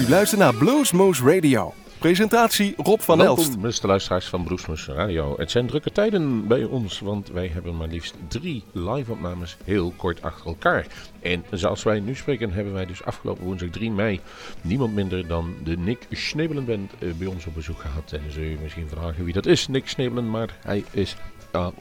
U 0.00 0.08
luistert 0.08 0.40
naar 0.40 0.54
Bluesmoose 0.54 1.24
Radio. 1.24 1.74
Presentatie 1.98 2.74
Rob 2.76 3.00
van 3.00 3.18
Welkom, 3.18 3.44
Elst. 3.44 3.60
beste 3.60 3.86
luisteraars 3.86 4.26
van 4.26 4.44
Broesmus 4.44 4.86
Radio. 4.86 5.34
Het 5.36 5.50
zijn 5.50 5.66
drukke 5.66 5.92
tijden 5.92 6.46
bij 6.46 6.64
ons, 6.64 7.00
want 7.00 7.28
wij 7.28 7.46
hebben 7.46 7.76
maar 7.76 7.88
liefst 7.88 8.14
drie 8.28 8.64
live-opnames 8.72 9.56
heel 9.64 9.92
kort 9.96 10.22
achter 10.22 10.46
elkaar. 10.46 10.86
En 11.22 11.44
zoals 11.50 11.82
wij 11.82 12.00
nu 12.00 12.14
spreken, 12.14 12.52
hebben 12.52 12.72
wij 12.72 12.86
dus 12.86 13.04
afgelopen 13.04 13.44
woensdag 13.44 13.70
3 13.70 13.90
mei 13.90 14.20
niemand 14.60 14.94
minder 14.94 15.26
dan 15.26 15.54
de 15.64 15.76
Nick 15.76 16.06
Schnebelen 16.10 16.64
Band 16.64 16.92
eh, 16.98 17.08
bij 17.18 17.26
ons 17.26 17.46
op 17.46 17.54
bezoek 17.54 17.78
gehad. 17.78 18.12
En 18.12 18.20
dan 18.22 18.30
zul 18.30 18.42
je 18.42 18.56
misschien 18.62 18.88
vragen 18.88 19.24
wie 19.24 19.34
dat 19.34 19.46
is, 19.46 19.68
Nick 19.68 19.88
Schnebelen, 19.88 20.30
maar 20.30 20.56
hij 20.62 20.84
is 20.90 21.16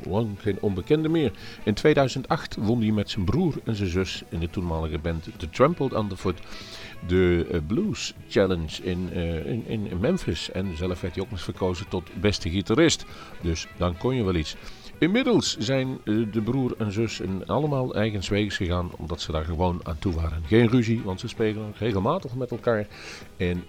lang 0.04 0.28
geen 0.38 0.58
onbekende 0.62 1.10
meer. 1.10 1.32
In 1.64 1.74
2008 1.74 2.56
won 2.56 2.82
hij 2.82 2.92
met 2.92 3.10
zijn 3.10 3.26
broer 3.26 3.56
en 3.64 3.76
zijn 3.76 3.90
zus 3.90 4.24
in 4.30 4.40
de 4.40 4.50
toenmalige 4.50 4.98
band 4.98 5.28
The 5.38 5.50
Trampled 5.50 5.94
Underfoot 5.94 6.40
de 7.08 7.48
eh, 7.52 7.60
Blues 7.68 8.14
Challenge 8.28 8.84
in, 8.84 9.10
eh, 9.14 9.46
in, 9.46 9.66
in 9.68 10.00
Memphis. 10.00 10.52
En 10.52 10.78
zelf 10.78 11.02
werd 11.02 11.16
hij 11.16 11.24
ook 11.24 11.32
nog 11.32 11.42
verkozen 11.42 11.88
tot 11.88 12.10
beste 12.20 12.50
gitarist. 12.50 13.06
Dus 13.42 13.68
dan 13.78 13.98
kon 13.98 14.16
je 14.16 14.24
wel 14.24 14.36
iets. 14.36 14.56
Inmiddels 14.98 15.58
zijn 15.58 15.88
eh, 15.88 16.16
de 16.32 16.42
broer 16.42 16.76
en 16.78 16.92
zus 16.92 17.20
in 17.20 17.48
allemaal 17.48 17.96
eigen 17.96 18.32
wegens 18.32 18.56
gegaan, 18.56 18.92
omdat 18.98 19.22
ze 19.22 19.32
daar 19.32 19.46
gewoon 19.46 19.80
aan 19.84 20.00
toe 20.00 20.14
waren. 20.14 20.44
Geen 20.46 20.68
ruzie, 20.68 21.02
want 21.04 21.20
ze 21.20 21.28
spelen 21.28 21.74
regelmatig 21.78 22.36
met 22.36 22.52
elkaar. 22.52 22.88
En 23.38 23.64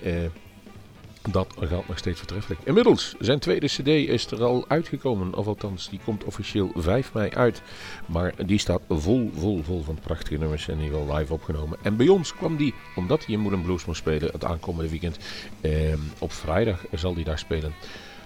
dat 1.29 1.55
gaat 1.61 1.89
nog 1.89 1.99
steeds 1.99 2.19
voortreffelijk. 2.19 2.61
Inmiddels, 2.65 3.15
zijn 3.19 3.39
tweede 3.39 3.67
cd 3.67 3.87
is 3.87 4.31
er 4.31 4.45
al 4.45 4.65
uitgekomen. 4.69 5.35
Of 5.35 5.47
althans, 5.47 5.89
die 5.89 6.01
komt 6.05 6.25
officieel 6.25 6.73
5 6.75 7.13
mei 7.13 7.31
uit. 7.31 7.63
Maar 8.07 8.33
die 8.47 8.59
staat 8.59 8.81
vol, 8.89 9.31
vol, 9.35 9.63
vol 9.63 9.83
van 9.83 9.99
prachtige 10.03 10.39
nummers. 10.39 10.69
En 10.69 10.79
die 10.79 10.91
wel 10.91 11.17
live 11.17 11.33
opgenomen. 11.33 11.79
En 11.83 11.97
bij 11.97 12.09
ons 12.09 12.35
kwam 12.35 12.57
die, 12.57 12.75
omdat 12.97 13.25
hij 13.25 13.35
in 13.35 13.41
Moeden 13.41 13.63
Blues 13.63 13.85
moest 13.85 13.99
spelen 13.99 14.33
het 14.33 14.45
aankomende 14.45 14.91
weekend. 14.91 15.19
Eh, 15.61 15.73
op 16.19 16.33
vrijdag 16.33 16.85
zal 16.93 17.15
hij 17.15 17.25
daar 17.25 17.39
spelen. 17.39 17.75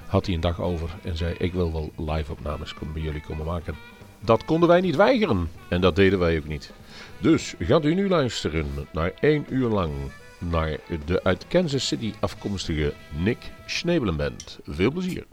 Had 0.07 0.27
hij 0.27 0.35
een 0.35 0.41
dag 0.41 0.61
over 0.61 0.91
en 1.03 1.17
zei: 1.17 1.35
Ik 1.39 1.53
wil 1.53 1.73
wel 1.73 1.93
live 2.07 2.33
opnames 2.33 2.75
bij 2.93 3.03
jullie 3.03 3.21
komen 3.21 3.47
maken. 3.47 3.77
Dat 4.21 4.45
konden 4.45 4.69
wij 4.69 4.81
niet 4.81 4.97
weigeren. 4.97 5.51
En 5.69 5.81
dat 5.81 5.97
deden 5.97 6.19
wij 6.19 6.37
ook 6.37 6.47
niet. 6.47 6.73
Dus 7.19 7.55
gaat 7.59 7.85
u 7.85 7.95
nu 7.95 8.09
luisteren 8.09 8.67
naar 8.93 9.13
één 9.21 9.47
uur 9.49 9.69
lang 9.69 9.93
naar 10.39 10.79
de 11.07 11.23
uit 11.23 11.47
Kansas 11.49 11.87
City 11.87 12.13
afkomstige 12.21 12.95
Nick 13.17 13.39
Schnebelen 13.67 14.17
Band. 14.17 14.59
Veel 14.65 14.91
plezier. 14.91 15.27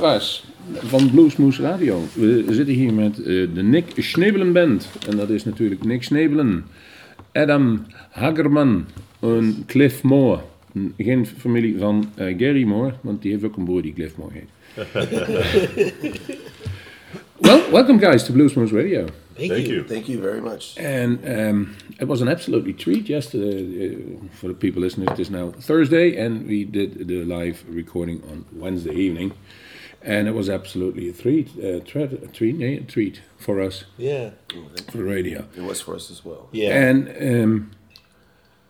Luisteraars 0.00 0.44
van 0.74 1.10
Bluesmoose 1.10 1.62
Radio. 1.62 2.02
We 2.14 2.44
zitten 2.50 2.74
hier 2.74 2.94
met 2.94 3.18
eh, 3.18 3.24
de 3.54 3.62
Nick 3.62 3.92
Schnebelen 3.96 4.52
Band. 4.52 4.88
En 5.08 5.16
dat 5.16 5.30
is 5.30 5.44
natuurlijk 5.44 5.84
Nick 5.84 6.02
Schnebelen, 6.02 6.64
Adam 7.32 7.86
Hagerman 8.10 8.86
en 9.20 9.62
Cliff 9.66 10.02
Moore 10.02 10.40
Geen 10.96 11.26
familie 11.26 11.78
van 11.78 12.10
eh, 12.14 12.38
Gary 12.38 12.64
Moore, 12.64 12.92
want 13.00 13.22
die 13.22 13.32
heeft 13.32 13.44
ook 13.44 13.56
een 13.56 13.64
broer 13.64 13.82
die 13.82 13.92
Cliff 13.92 14.16
Moore 14.16 14.32
heet. 14.34 14.48
well, 17.40 17.60
welcome 17.70 17.98
guys 17.98 18.24
to 18.24 18.32
Bluesmoose 18.32 18.74
Radio. 18.74 19.04
Thank, 19.34 19.50
Thank 19.50 19.66
you. 19.66 19.74
you. 19.74 19.84
Thank 19.84 20.04
you 20.06 20.20
very 20.20 20.40
much. 20.40 20.76
And 20.78 21.18
um, 21.24 21.74
it 21.98 22.06
was 22.06 22.20
an 22.20 22.28
absolutely 22.28 22.74
treat 22.74 23.06
yesterday. 23.06 23.86
Uh, 23.86 23.96
for 24.30 24.48
the 24.48 24.54
people 24.54 24.82
listening, 24.82 25.08
it 25.08 25.18
is 25.18 25.30
now 25.30 25.52
Thursday, 25.60 26.16
and 26.24 26.46
we 26.46 26.64
did 26.64 27.06
the 27.06 27.24
live 27.24 27.64
recording 27.68 28.20
on 28.30 28.44
Wednesday 28.52 28.94
evening, 28.94 29.32
and 30.02 30.28
it 30.28 30.34
was 30.34 30.48
absolutely 30.48 31.08
a 31.08 31.12
treat, 31.12 31.48
uh, 31.58 31.80
treat, 31.80 32.12
a 32.12 32.26
treat, 32.28 32.60
a 32.60 32.80
treat 32.84 33.20
for 33.38 33.60
us 33.60 33.84
Yeah. 33.96 34.30
for 34.90 34.96
the 34.98 35.04
radio. 35.04 35.44
It 35.56 35.62
was 35.62 35.80
for 35.80 35.94
us 35.94 36.10
as 36.10 36.24
well. 36.24 36.48
Yeah. 36.52 36.78
And 36.80 37.08
um, 37.44 37.70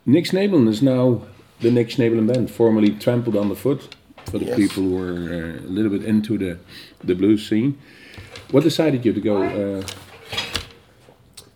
Nick 0.07 0.25
Schnebelen 0.25 0.69
is 0.69 0.83
now 0.83 1.23
the 1.61 1.71
Nick 1.71 1.89
Schnebelen 1.89 2.27
Band, 2.33 2.51
formerly 2.51 2.91
Trampled 2.91 3.37
on 3.37 3.49
the 3.49 3.57
Foot, 3.57 3.95
for 4.31 4.39
the 4.39 4.47
Yes. 4.47 4.57
people 4.57 4.83
who 4.85 4.99
are 5.03 5.13
uh, 5.35 5.59
a 5.67 5.71
little 5.71 5.91
bit 5.91 6.05
into 6.05 6.39
the, 6.39 6.59
the 7.05 7.15
blues 7.15 7.49
scene. 7.49 7.79
What 8.51 8.63
decided 8.65 9.05
you 9.05 9.13
to 9.13 9.21
go 9.21 9.43
uh, 9.43 9.83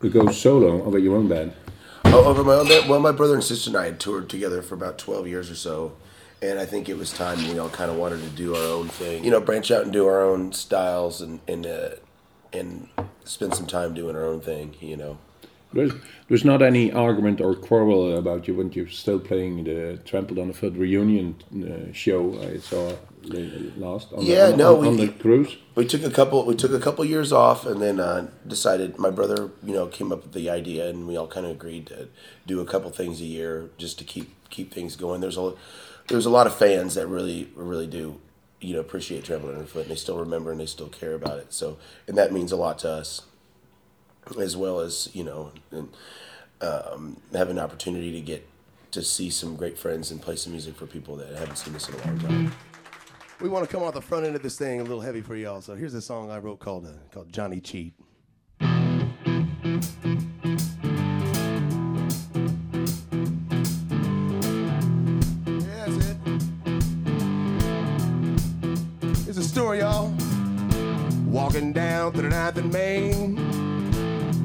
to 0.01 0.11
go 0.11 0.31
solo 0.31 0.83
over 0.85 0.99
your 0.99 1.17
own 1.17 1.29
band? 1.29 1.53
Oh, 2.05 2.25
over 2.25 2.45
my 2.45 2.55
own 2.55 2.69
band. 2.69 2.89
Well, 2.89 3.01
my 3.01 3.13
brother 3.13 3.35
and 3.35 3.45
sister 3.45 3.71
and 3.71 3.77
I 3.77 3.87
had 3.87 4.01
toured 4.01 4.29
together 4.29 4.61
for 4.63 4.75
about 4.75 4.99
twelve 4.99 5.27
years 5.27 5.51
or 5.51 5.55
so, 5.55 5.93
and 6.43 6.59
I 6.59 6.67
think 6.67 6.89
it 6.89 6.99
was 6.99 7.13
time 7.13 7.39
we 7.49 7.59
all 7.59 7.69
kind 7.71 7.91
of 7.91 7.97
wanted 7.97 8.21
to 8.23 8.29
do 8.31 8.55
our 8.57 8.73
own 8.75 8.89
thing. 8.89 9.25
You 9.25 9.31
know, 9.31 9.41
branch 9.41 9.71
out 9.71 9.85
and 9.85 9.93
do 9.93 10.07
our 10.07 10.23
own 10.23 10.53
styles 10.53 11.21
and 11.23 11.41
and 11.49 11.67
uh, 11.67 11.91
and 12.53 12.89
spend 13.25 13.55
some 13.55 13.67
time 13.67 13.95
doing 13.95 14.17
our 14.17 14.25
own 14.25 14.41
thing. 14.41 14.75
You 14.81 14.97
know. 14.97 15.19
There's, 15.75 15.93
there's 16.29 16.45
not 16.45 16.61
any 16.61 16.93
argument 16.93 17.41
or 17.41 17.55
quarrel 17.55 18.19
about 18.19 18.47
you 18.47 18.55
when 18.55 18.71
you're 18.73 18.89
still 18.91 19.19
playing 19.19 19.65
the 19.65 19.99
Trampled 20.05 20.39
on 20.39 20.49
the 20.49 20.53
Foot 20.53 20.75
reunion 20.75 21.35
uh, 21.65 21.91
show 21.95 22.39
I 22.43 22.59
saw 22.59 22.93
last 23.79 24.13
on, 24.13 24.23
Yeah, 24.23 24.49
the, 24.49 24.53
on, 24.53 24.59
no, 24.59 24.81
on, 24.81 24.87
on 24.89 24.97
we- 24.99 25.07
the 25.07 25.13
cruise. 25.15 25.57
we 25.75 25.87
took 25.87 26.03
a 26.05 26.11
couple 26.11 26.45
we 26.45 26.55
took 26.57 26.73
a 26.73 26.79
couple 26.79 27.05
years 27.07 27.33
off 27.33 27.65
and 27.65 27.81
then 27.81 28.01
uh, 28.01 28.29
decided 28.47 28.99
my 28.99 29.09
brother 29.11 29.49
you 29.65 29.73
know 29.73 29.87
came 29.87 30.13
up 30.13 30.23
with 30.25 30.33
the 30.33 30.51
idea 30.51 30.89
and 30.91 31.07
we 31.09 31.17
all 31.17 31.27
kind 31.27 31.47
of 31.47 31.53
agreed 31.53 31.87
to 31.87 32.09
do 32.47 32.61
a 32.61 32.67
couple 32.67 32.91
things 32.91 33.23
a 33.23 33.25
year 33.25 33.71
just 33.79 33.99
to 33.99 34.05
keep 34.05 34.29
keep 34.51 34.75
things 34.75 34.95
going 34.97 35.23
there's 35.23 35.39
a 35.39 35.55
there's 36.09 36.27
a 36.27 36.31
lot 36.31 36.47
of 36.47 36.55
fans 36.55 36.95
that 36.95 37.07
really 37.07 37.51
really 37.55 37.87
do 37.87 38.21
you 38.61 38.75
know 38.75 38.81
appreciate 38.81 39.25
Trampled 39.25 39.55
Underfoot 39.55 39.83
and 39.83 39.91
they 39.91 39.97
still 39.97 40.19
remember 40.19 40.51
and 40.51 40.61
they 40.61 40.67
still 40.67 40.89
care 40.89 41.15
about 41.15 41.39
it 41.39 41.53
so 41.53 41.79
and 42.07 42.17
that 42.17 42.33
means 42.33 42.53
a 42.53 42.57
lot 42.57 42.79
to 42.81 42.91
us 42.91 43.23
as 44.41 44.57
well 44.57 44.81
as 44.81 45.09
you 45.13 45.25
know 45.25 45.53
and 45.71 45.89
um, 46.61 47.21
have 47.33 47.51
an 47.51 47.59
opportunity 47.59 48.13
to 48.13 48.21
get 48.21 48.49
to 48.93 49.03
see 49.03 49.31
some 49.31 49.57
great 49.57 49.79
friends 49.79 50.11
and 50.11 50.23
play 50.23 50.37
some 50.37 50.53
music 50.53 50.77
for 50.77 50.87
people 50.87 51.17
that 51.17 51.35
haven't 51.37 51.57
seen 51.57 51.75
us 51.75 51.89
in 51.89 51.95
a 51.95 52.07
long 52.07 52.19
time 52.21 52.53
we 53.43 53.49
want 53.49 53.69
to 53.69 53.71
come 53.71 53.83
off 53.83 53.93
the 53.93 54.01
front 54.01 54.25
end 54.25 54.37
of 54.37 54.43
this 54.43 54.57
thing 54.57 54.81
a 54.81 54.85
little 54.85 55.01
heavy 55.01 55.21
for 55.21 55.35
y'all. 55.35 55.61
So 55.61 55.75
here's 55.75 55.95
a 55.95 56.01
song 56.01 56.31
I 56.31 56.39
wrote 56.39 56.61
called 56.61 56.87
uh, 56.87 56.91
called 57.13 57.33
Johnny 57.33 57.61
Cheat. 57.61 57.93
Walking 71.33 71.73
down 71.73 72.13
through 72.13 72.29
the 72.29 72.29
ninth 72.29 72.59
and 72.59 72.71
Main, 72.71 73.37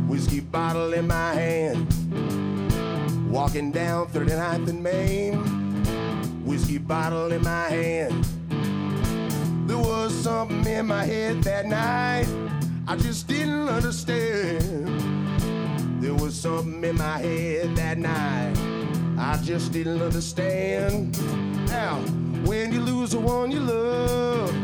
whiskey 0.07 0.39
bottle 0.39 0.93
in 0.93 1.05
my 1.05 1.33
hand. 1.33 1.85
Walking 3.29 3.73
down 3.73 4.07
through 4.07 4.27
the 4.27 4.37
ninth 4.37 4.69
and 4.69 4.81
Main, 4.81 5.35
whiskey 6.45 6.77
bottle 6.77 7.33
in 7.33 7.43
my 7.43 7.67
hand. 7.67 8.25
There 9.67 9.77
was 9.77 10.15
something 10.15 10.65
in 10.65 10.87
my 10.87 11.03
head 11.03 11.43
that 11.43 11.65
night 11.65 12.27
I 12.87 12.95
just 12.95 13.27
didn't 13.27 13.67
understand. 13.67 14.87
There 16.01 16.13
was 16.13 16.39
something 16.39 16.81
in 16.85 16.95
my 16.95 17.17
head 17.17 17.75
that 17.75 17.97
night 17.97 18.53
I 19.19 19.37
just 19.43 19.73
didn't 19.73 20.01
understand. 20.01 21.19
Now, 21.67 21.97
when 22.45 22.71
you 22.71 22.79
lose 22.79 23.11
the 23.11 23.19
one 23.19 23.51
you 23.51 23.59
love, 23.59 24.55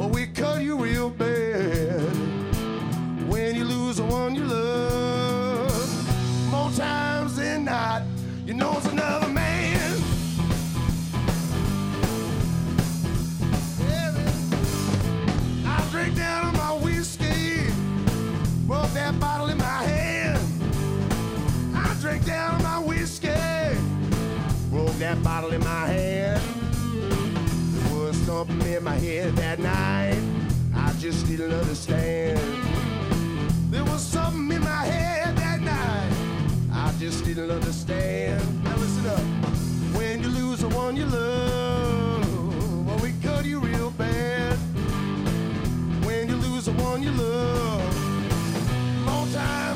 oh, 0.00 0.06
we 0.06 0.25
cut 0.36 0.62
you 0.62 0.76
real 0.76 1.08
bad. 1.08 2.00
When 3.26 3.56
you 3.56 3.64
lose 3.64 3.96
the 3.96 4.04
one 4.04 4.34
you 4.34 4.44
love, 4.44 6.50
more 6.50 6.70
times 6.72 7.36
than 7.36 7.64
not, 7.64 8.02
you 8.44 8.52
know 8.52 8.76
it's 8.76 8.86
another 8.86 9.28
man. 9.28 10.02
I 15.66 15.88
drink 15.90 16.16
down 16.16 16.46
on 16.46 16.54
my 16.54 16.72
whiskey, 16.84 17.72
broke 18.66 18.92
that 18.92 19.18
bottle 19.18 19.48
in 19.48 19.56
my 19.56 19.64
hand. 19.64 20.38
I 21.74 21.96
drink 22.00 22.26
down 22.26 22.56
on 22.56 22.62
my 22.62 22.78
whiskey, 22.78 23.28
broke 24.70 24.92
that 24.98 25.22
bottle 25.22 25.52
in 25.52 25.60
my 25.60 25.86
hand. 25.86 26.25
In 28.64 28.84
my 28.84 28.94
head 28.96 29.34
that 29.36 29.58
night 29.58 30.20
I 30.74 30.92
just 30.98 31.26
didn't 31.26 31.52
understand. 31.52 32.38
There 33.70 33.84
was 33.84 34.02
something 34.02 34.56
in 34.56 34.62
my 34.62 34.84
head 34.84 35.36
that 35.36 35.60
night 35.60 36.12
I 36.72 36.92
just 36.98 37.24
didn't 37.24 37.50
understand. 37.50 38.42
Now 38.64 38.76
listen 38.76 39.06
up. 39.06 39.20
When 39.96 40.22
you 40.22 40.28
lose 40.28 40.60
the 40.60 40.68
one 40.68 40.96
you 40.96 41.06
love, 41.06 42.24
oh, 42.38 42.84
well, 42.86 42.98
we 42.98 43.12
cut 43.22 43.44
you 43.44 43.60
real 43.60 43.90
bad 43.92 44.56
when 46.04 46.28
you 46.28 46.36
lose 46.36 46.66
the 46.66 46.72
one 46.72 47.02
you 47.02 47.12
love. 47.12 47.82
More 49.04 49.26
times 49.32 49.75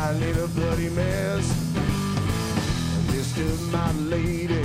lying 0.00 0.22
in 0.22 0.38
a 0.38 0.46
bloody 0.48 0.88
mess. 0.90 1.46
There 3.08 3.22
stood 3.22 3.60
my 3.72 3.92
lady 3.92 4.62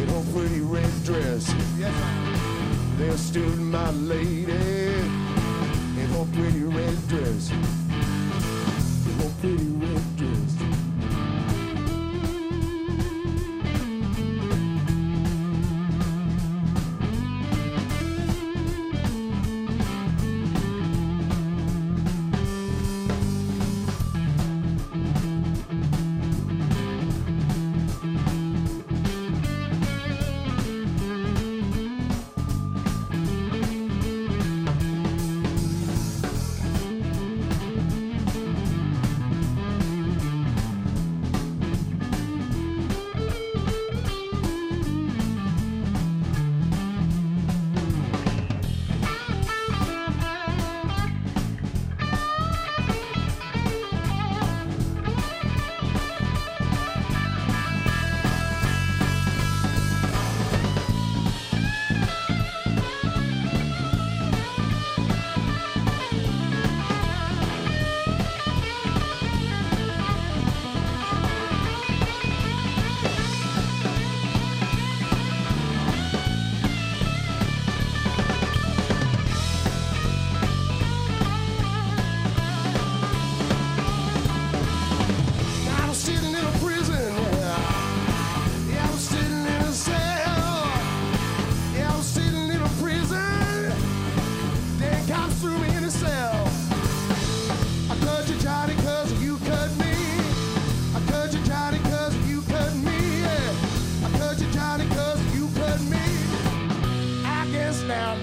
in 0.00 0.08
her 0.08 0.24
pretty 0.32 0.60
red 0.60 0.94
dress. 1.04 1.54
Yes, 1.78 1.94
there 2.98 3.16
stood 3.16 3.58
my 3.58 3.90
lady 3.90 4.52
in 6.02 6.08
her 6.16 6.26
pretty 6.32 6.64
red 6.64 7.08
dress. 7.08 7.50
In 7.50 9.14
her 9.20 9.32
pretty 9.40 9.68
red 9.84 10.16
dress. 10.16 10.63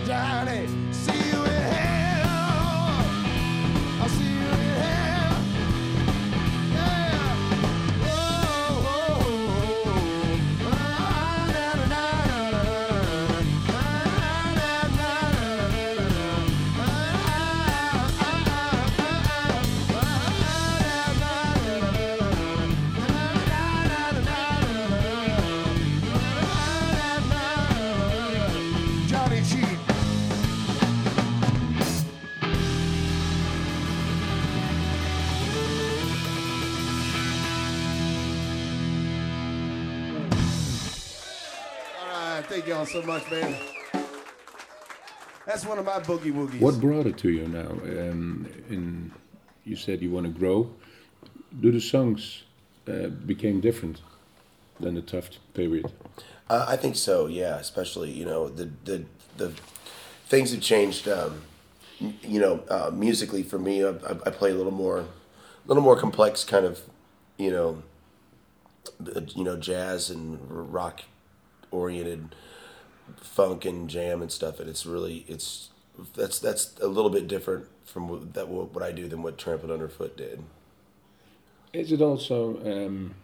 Guess 0.05 0.30
right, 42.93 43.03
so 43.03 43.07
much, 43.07 43.31
man. 43.31 43.55
That's 45.45 45.65
one 45.65 45.79
of 45.79 45.85
my 45.85 45.99
boogie 45.99 46.31
woogies. 46.31 46.59
What 46.59 46.79
brought 46.79 47.07
it 47.07 47.17
to 47.19 47.29
you 47.29 47.47
now? 47.47 47.71
Um, 47.71 48.47
in 48.69 49.11
you 49.65 49.75
said 49.75 50.01
you 50.01 50.11
want 50.11 50.25
to 50.25 50.31
grow. 50.31 50.69
Do 51.59 51.71
the 51.71 51.81
songs 51.81 52.43
uh, 52.87 53.07
became 53.07 53.59
different 53.59 54.01
than 54.79 54.95
the 54.95 55.01
tough 55.01 55.29
period? 55.53 55.91
Uh, 56.49 56.65
I 56.67 56.77
think 56.77 56.95
so. 56.95 57.27
Yeah, 57.27 57.57
especially 57.57 58.11
you 58.11 58.25
know 58.25 58.49
the 58.49 58.69
the 58.85 59.05
the 59.37 59.53
things 60.27 60.51
have 60.51 60.61
changed. 60.61 61.07
Um, 61.07 61.41
you 61.99 62.39
know, 62.39 62.63
uh, 62.69 62.89
musically 62.91 63.43
for 63.43 63.59
me, 63.59 63.83
I, 63.83 63.89
I 63.89 64.11
I 64.25 64.29
play 64.29 64.51
a 64.51 64.55
little 64.55 64.71
more, 64.71 64.99
a 64.99 65.67
little 65.67 65.83
more 65.83 65.95
complex 65.95 66.43
kind 66.43 66.65
of, 66.65 66.81
you 67.37 67.51
know, 67.51 67.83
uh, 69.15 69.21
you 69.35 69.43
know, 69.43 69.55
jazz 69.55 70.09
and 70.09 70.39
rock 70.73 71.01
oriented 71.71 72.35
funk 73.19 73.65
and 73.65 73.89
jam 73.89 74.21
and 74.21 74.31
stuff, 74.31 74.59
and 74.59 74.69
it's 74.69 74.85
really 74.85 75.25
it's 75.27 75.69
that's 76.15 76.39
that's 76.39 76.75
a 76.81 76.87
little 76.87 77.09
bit 77.09 77.27
different 77.27 77.67
from 77.85 78.07
what, 78.07 78.33
that 78.33 78.47
what, 78.47 78.81
I 78.81 78.91
do 78.91 79.07
than 79.07 79.21
what 79.21 79.37
Trampled 79.37 79.71
Underfoot 79.71 80.15
did. 80.15 80.43
Is 81.73 81.91
it 81.91 82.01
also 82.01 82.57
um, 82.65 83.15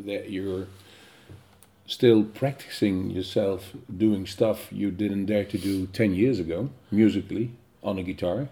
that 0.00 0.30
you're 0.30 0.66
still 1.86 2.24
practicing 2.24 3.10
yourself 3.10 3.72
doing 3.94 4.26
stuff 4.26 4.68
you 4.70 4.90
didn't 4.90 5.26
dare 5.26 5.44
to 5.44 5.58
do 5.58 5.86
10 5.86 6.14
years 6.14 6.38
ago, 6.38 6.70
musically, 6.90 7.52
on 7.82 7.98
a 7.98 8.02
guitar? 8.02 8.48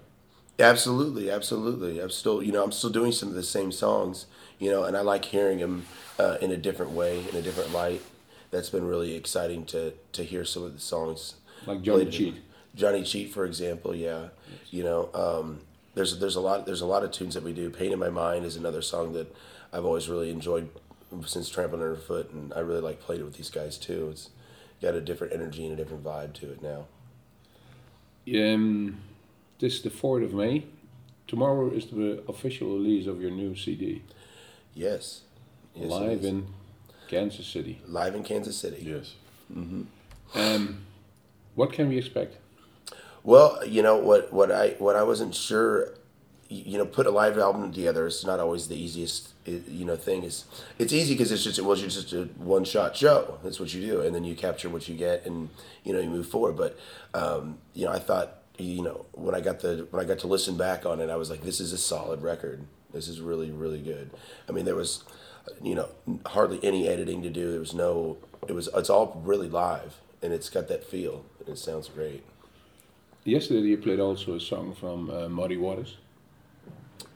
Absolutely, 0.59 1.31
absolutely. 1.31 2.01
I'm 2.01 2.11
still, 2.11 2.43
you 2.43 2.53
know, 2.53 2.63
I'm 2.63 2.73
still 2.73 2.91
doing 2.91 3.13
some 3.13 3.31
of 3.31 3.35
the 3.35 3.43
same 3.43 3.73
songs, 3.73 4.27
you 4.59 4.71
know, 4.71 4.85
and 4.85 4.95
I 4.95 5.01
like 5.01 5.25
hearing 5.25 5.59
them 5.59 5.87
uh, 6.19 6.37
in 6.43 6.51
a 6.51 6.57
different 6.57 6.93
way, 6.93 7.27
in 7.29 7.37
a 7.37 7.41
different 7.41 7.73
light. 7.73 8.03
That's 8.51 8.71
been 8.71 8.85
really 8.87 9.15
exciting 9.15 9.65
to 9.67 9.93
to 10.13 10.25
hear 10.25 10.45
some 10.45 10.63
of 10.65 10.75
the 10.75 10.81
songs. 10.81 11.35
Like 11.67 11.83
Johnny 11.83 12.05
played- 12.05 12.13
Cheat. 12.13 12.35
Johnny 12.75 13.03
Cheat, 13.03 13.33
for 13.33 13.45
example, 13.45 13.95
yeah. 13.95 14.29
You 14.71 14.85
know, 14.85 15.11
um, 15.13 15.61
there's 15.95 16.19
there's 16.19 16.37
a 16.37 16.41
lot 16.41 16.67
there's 16.67 16.81
a 16.81 16.87
lot 16.87 17.03
of 17.05 17.11
tunes 17.11 17.35
that 17.35 17.43
we 17.43 17.53
do. 17.53 17.69
Pain 17.71 17.93
in 17.93 17.99
My 17.99 18.11
Mind 18.11 18.45
is 18.45 18.57
another 18.57 18.81
song 18.83 19.13
that 19.15 19.35
I've 19.73 19.85
always 19.85 20.09
really 20.09 20.31
enjoyed 20.31 20.69
since 21.27 21.49
Trampling 21.49 21.83
Underfoot, 21.83 22.31
and 22.31 22.53
I 22.55 22.61
really 22.61 22.81
like 22.81 23.01
played 23.01 23.21
it 23.21 23.25
with 23.25 23.37
these 23.37 23.51
guys 23.51 23.77
too. 23.77 24.09
It's 24.13 24.31
got 24.81 24.95
a 24.95 25.01
different 25.01 25.33
energy 25.33 25.65
and 25.65 25.73
a 25.73 25.77
different 25.77 26.05
vibe 26.05 26.33
to 26.35 26.53
it 26.53 26.63
now. 26.63 26.87
Um, 28.29 29.01
this 29.59 29.75
is 29.75 29.83
the 29.83 29.91
4th 29.91 30.25
of 30.25 30.35
May, 30.35 30.65
tomorrow 31.27 31.71
is 31.71 31.87
the 31.87 32.23
official 32.29 32.69
release 32.75 33.07
of 33.07 33.21
your 33.21 33.31
new 33.31 33.57
CD, 33.57 34.03
Yes. 34.75 35.23
Yes, 35.75 35.91
live 35.91 36.25
in 36.25 36.47
Kansas 37.11 37.47
City. 37.47 37.81
live 37.89 38.15
in 38.15 38.23
Kansas 38.23 38.57
City. 38.57 38.83
Yes. 38.83 39.15
Um, 40.35 40.87
what 41.57 41.73
can 41.73 41.89
we 41.89 41.99
expect? 41.99 42.37
Well, 43.25 43.67
you 43.67 43.83
know 43.83 43.97
what 43.97 44.33
what 44.33 44.53
I 44.53 44.77
what 44.79 44.95
I 44.95 45.03
wasn't 45.03 45.35
sure 45.35 45.95
you 46.49 46.79
know 46.79 46.87
put 46.87 47.07
a 47.07 47.11
live 47.11 47.37
album 47.37 47.73
together 47.73 48.07
is 48.07 48.25
not 48.25 48.41
always 48.41 48.69
the 48.69 48.77
easiest 48.77 49.31
you 49.45 49.85
know 49.85 49.97
thing 49.97 50.25
is 50.25 50.45
it's 50.79 50.93
easy 50.93 51.15
because 51.15 51.31
it's 51.31 51.45
just 51.45 51.59
it 51.59 51.65
was 51.65 51.81
just 51.81 52.13
a 52.13 52.25
one 52.39 52.65
shot 52.65 52.97
show 52.97 53.39
that's 53.45 53.61
what 53.61 53.73
you 53.73 53.81
do 53.81 54.01
and 54.01 54.15
then 54.15 54.25
you 54.25 54.35
capture 54.35 54.69
what 54.69 54.89
you 54.89 54.97
get 54.97 55.25
and 55.27 55.49
you 55.85 55.93
know 55.93 56.01
you 56.01 56.11
move 56.11 56.29
forward 56.29 56.57
but 56.57 56.79
um, 57.15 57.59
you 57.75 57.85
know 57.85 57.93
I 57.93 58.01
thought 58.01 58.39
you 58.59 58.83
know 58.83 59.07
when 59.13 59.35
I 59.35 59.41
got 59.41 59.61
the 59.61 59.87
when 59.91 60.03
I 60.03 60.07
got 60.07 60.19
to 60.21 60.27
listen 60.27 60.57
back 60.57 60.85
on 60.85 61.01
it 61.01 61.09
I 61.09 61.17
was 61.17 61.31
like 61.31 61.43
this 61.43 61.61
is 61.61 61.73
a 61.73 61.79
solid 61.79 62.21
record 62.23 62.65
this 62.93 63.07
is 63.07 63.21
really 63.21 63.51
really 63.53 63.81
good 63.81 64.11
I 64.49 64.53
mean 64.53 64.65
there 64.65 64.75
was 64.75 65.05
you 65.63 65.75
know 65.75 65.89
hardly 66.27 66.59
any 66.63 66.89
editing 66.89 67.23
to 67.23 67.31
do 67.31 67.51
there 67.51 67.61
was 67.61 67.75
no 67.75 68.17
it 68.49 68.53
was 68.53 68.69
it's 68.75 68.91
all 68.91 69.21
really 69.25 69.49
live 69.49 69.97
and 70.23 70.33
it's 70.33 70.49
got 70.51 70.69
that 70.69 70.85
feel 70.85 71.25
and 71.41 71.49
it 71.49 71.59
sounds 71.59 71.89
great 71.89 72.25
Yesterday 73.25 73.61
you 73.69 73.77
played 73.77 74.01
also 74.01 74.35
a 74.35 74.41
song 74.41 74.75
from 74.75 75.11
uh, 75.11 75.29
Muddy 75.29 75.59
Waters, 75.59 75.99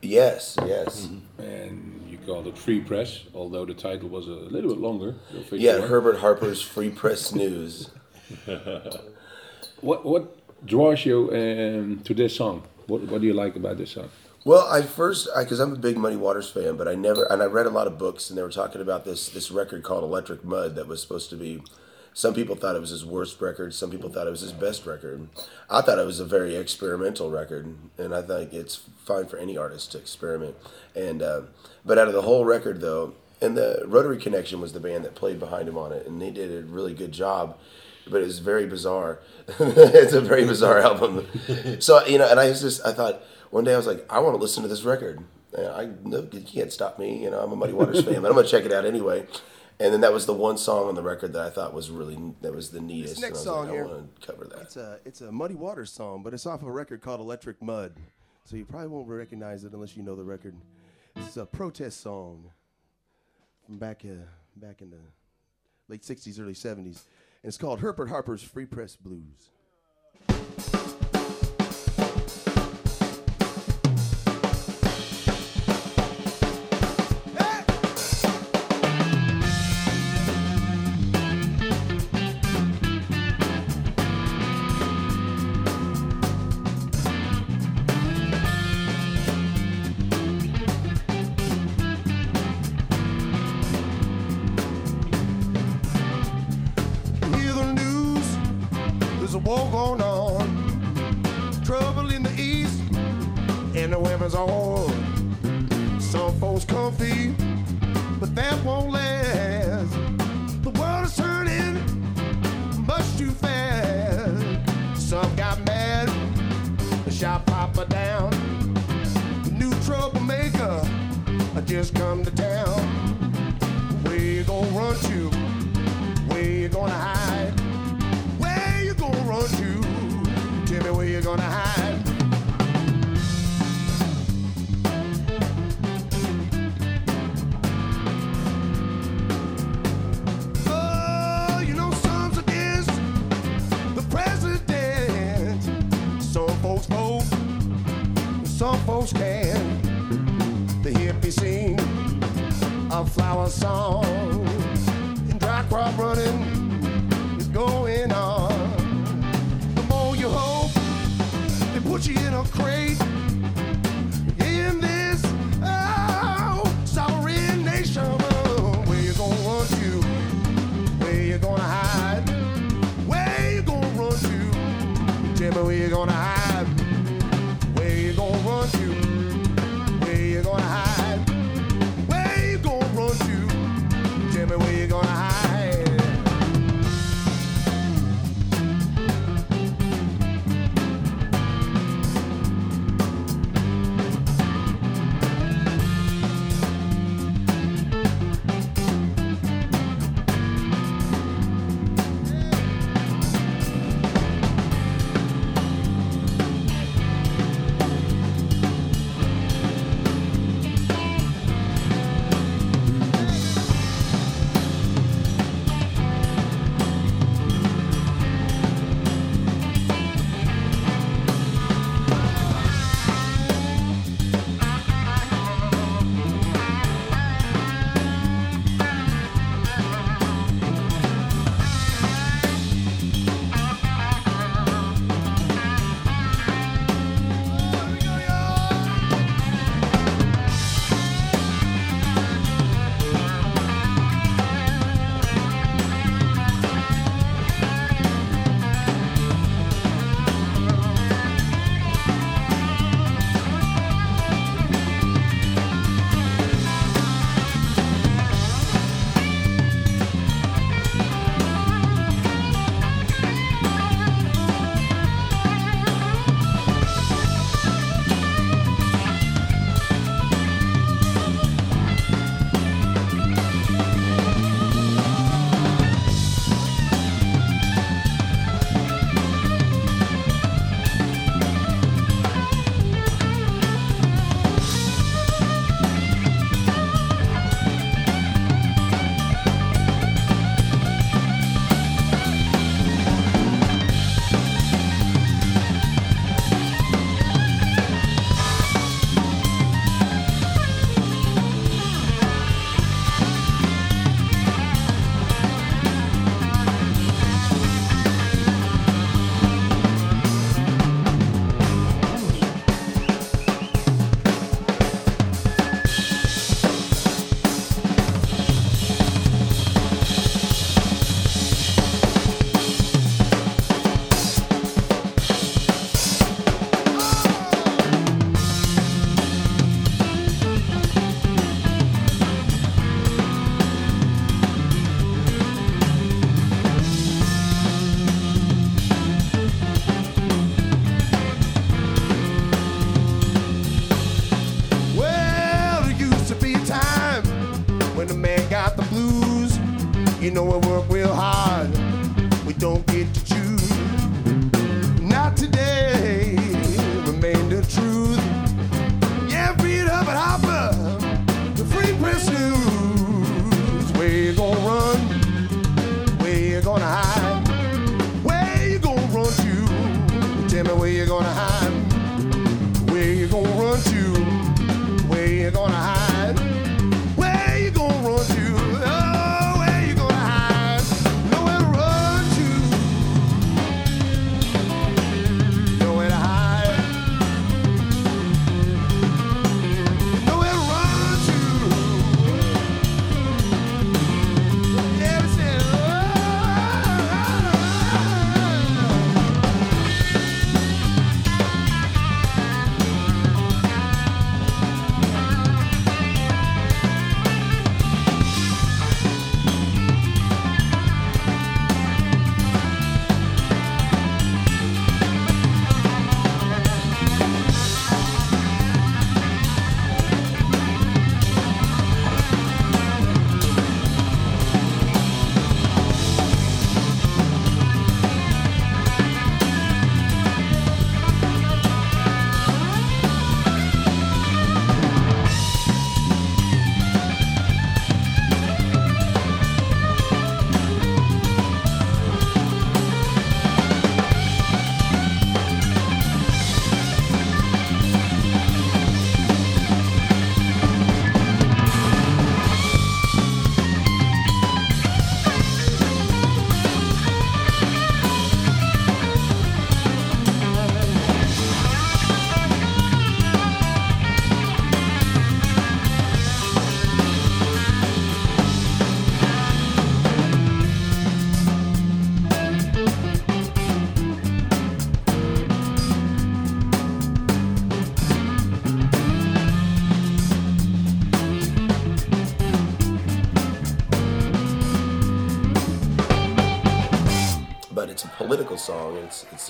yes 0.01 0.55
yes 0.65 1.09
and 1.39 2.05
you 2.07 2.19
called 2.19 2.45
it 2.47 2.57
Free 2.57 2.79
Press, 2.79 3.23
although 3.33 3.65
the 3.65 3.73
title 3.73 4.09
was 4.09 4.27
a 4.27 4.31
little 4.31 4.69
bit 4.69 4.79
longer. 4.79 5.15
Yeah. 5.51 5.81
Herbert 5.81 6.17
Harper's 6.17 6.61
Free 6.61 6.89
Press 6.91 7.33
News. 7.33 7.89
What 9.81 10.05
what 10.05 10.37
draws 10.65 11.05
you 11.05 11.29
um, 11.31 12.01
to 12.05 12.13
this 12.13 12.35
song? 12.35 12.63
What 12.87 13.01
what 13.03 13.21
do 13.21 13.27
you 13.27 13.33
like 13.33 13.55
about 13.55 13.77
this 13.77 13.91
song? 13.91 14.09
Well, 14.45 14.67
I 14.71 14.83
first 14.83 15.27
because 15.35 15.59
I'm 15.59 15.73
a 15.73 15.75
big 15.75 15.97
Muddy 15.97 16.15
Waters 16.15 16.51
fan, 16.51 16.77
but 16.77 16.87
I 16.87 16.93
never 16.93 17.23
and 17.23 17.41
I 17.41 17.45
read 17.45 17.65
a 17.65 17.71
lot 17.71 17.87
of 17.87 17.97
books 17.97 18.29
and 18.29 18.37
they 18.37 18.43
were 18.43 18.51
talking 18.51 18.79
about 18.79 19.03
this 19.03 19.27
this 19.27 19.49
record 19.49 19.81
called 19.81 20.03
Electric 20.03 20.45
Mud 20.45 20.75
that 20.75 20.87
was 20.87 21.01
supposed 21.01 21.31
to 21.31 21.35
be. 21.35 21.63
Some 22.13 22.33
people 22.35 22.55
thought 22.55 22.75
it 22.75 22.79
was 22.79 22.91
his 22.91 23.03
worst 23.03 23.41
record. 23.41 23.73
Some 23.73 23.89
people 23.89 24.09
thought 24.09 24.27
it 24.27 24.29
was 24.29 24.41
his 24.41 24.53
best 24.53 24.85
record. 24.85 25.27
I 25.69 25.81
thought 25.81 25.99
it 25.99 26.05
was 26.05 26.21
a 26.21 26.25
very 26.25 26.55
experimental 26.55 27.29
record, 27.29 27.75
and 27.97 28.15
I 28.15 28.21
think 28.21 28.53
it's 28.53 28.83
fine 29.03 29.25
for 29.25 29.37
any 29.37 29.57
artist 29.57 29.91
to 29.93 29.97
experiment. 29.97 30.55
And 30.95 31.23
uh, 31.23 31.41
but 31.83 31.97
out 31.97 32.07
of 32.07 32.13
the 32.13 32.21
whole 32.21 32.45
record, 32.45 32.79
though, 32.81 33.15
and 33.41 33.57
the 33.57 33.83
Rotary 33.87 34.17
Connection 34.17 34.61
was 34.61 34.71
the 34.73 34.79
band 34.79 35.03
that 35.05 35.15
played 35.15 35.39
behind 35.39 35.67
him 35.67 35.77
on 35.77 35.91
it, 35.91 36.05
and 36.05 36.21
they 36.21 36.29
did 36.29 36.51
a 36.51 36.65
really 36.67 36.93
good 36.93 37.11
job. 37.11 37.57
But 38.07 38.21
it's 38.21 38.37
very 38.37 38.67
bizarre. 38.67 39.19
it's 39.59 40.13
a 40.13 40.21
very 40.21 40.45
bizarre 40.45 40.79
album. 40.79 41.27
So 41.79 42.05
you 42.05 42.19
know, 42.19 42.29
and 42.29 42.39
I 42.39 42.47
was 42.49 42.61
just 42.61 42.85
I 42.85 42.93
thought 42.93 43.23
one 43.55 43.63
day 43.63 43.73
I 43.73 43.77
was 43.77 43.87
like, 43.87 44.05
I 44.09 44.19
want 44.19 44.35
to 44.35 44.41
listen 44.41 44.63
to 44.63 44.67
this 44.69 44.83
record. 44.83 45.23
And 45.53 45.67
I 45.67 45.89
no, 46.03 46.27
you 46.29 46.41
can't 46.41 46.73
stop 46.73 46.99
me. 46.99 47.23
You 47.23 47.31
know, 47.31 47.39
I'm 47.39 47.53
a 47.53 47.55
Muddy 47.55 47.71
Waters 47.71 48.03
fan, 48.03 48.21
but 48.21 48.27
I'm 48.27 48.35
gonna 48.35 48.45
check 48.45 48.65
it 48.65 48.73
out 48.73 48.85
anyway. 48.85 49.25
And 49.79 49.93
then 49.93 50.01
that 50.01 50.11
was 50.11 50.25
the 50.25 50.33
one 50.33 50.57
song 50.57 50.89
on 50.89 50.95
the 50.95 51.01
record 51.01 51.31
that 51.31 51.41
I 51.41 51.49
thought 51.49 51.73
was 51.73 51.89
really 51.89 52.17
that 52.41 52.53
was 52.53 52.71
the 52.71 52.81
neatest. 52.81 53.15
This 53.15 53.21
next 53.21 53.45
and 53.45 53.49
I 53.49 53.51
was 53.51 53.57
song 53.57 53.65
like, 53.67 53.73
here, 53.73 53.85
I 53.85 53.87
want 53.87 54.21
to 54.21 54.27
cover 54.27 54.43
that. 54.43 54.61
It's 54.63 54.75
a 54.75 54.99
it's 55.05 55.21
a 55.21 55.31
Muddy 55.31 55.55
Waters 55.55 55.89
song, 55.89 56.21
but 56.21 56.33
it's 56.33 56.45
off 56.45 56.63
a 56.63 56.69
record 56.69 56.99
called 56.99 57.21
Electric 57.21 57.61
Mud. 57.61 57.93
So 58.43 58.57
you 58.57 58.65
probably 58.65 58.89
won't 58.89 59.07
recognize 59.07 59.63
it 59.63 59.71
unless 59.71 59.95
you 59.95 60.03
know 60.03 60.17
the 60.17 60.23
record. 60.25 60.55
It's 61.15 61.37
a 61.37 61.45
protest 61.45 62.01
song 62.01 62.51
from 63.65 63.77
back 63.77 64.03
uh, 64.03 64.25
back 64.57 64.81
in 64.81 64.89
the 64.89 64.99
late 65.87 66.01
'60s, 66.01 66.41
early 66.41 66.55
'70s, 66.55 66.75
and 66.75 66.95
it's 67.43 67.57
called 67.57 67.79
Herbert 67.79 68.09
Harper's 68.09 68.43
Free 68.43 68.65
Press 68.65 68.97
Blues. 68.97 69.51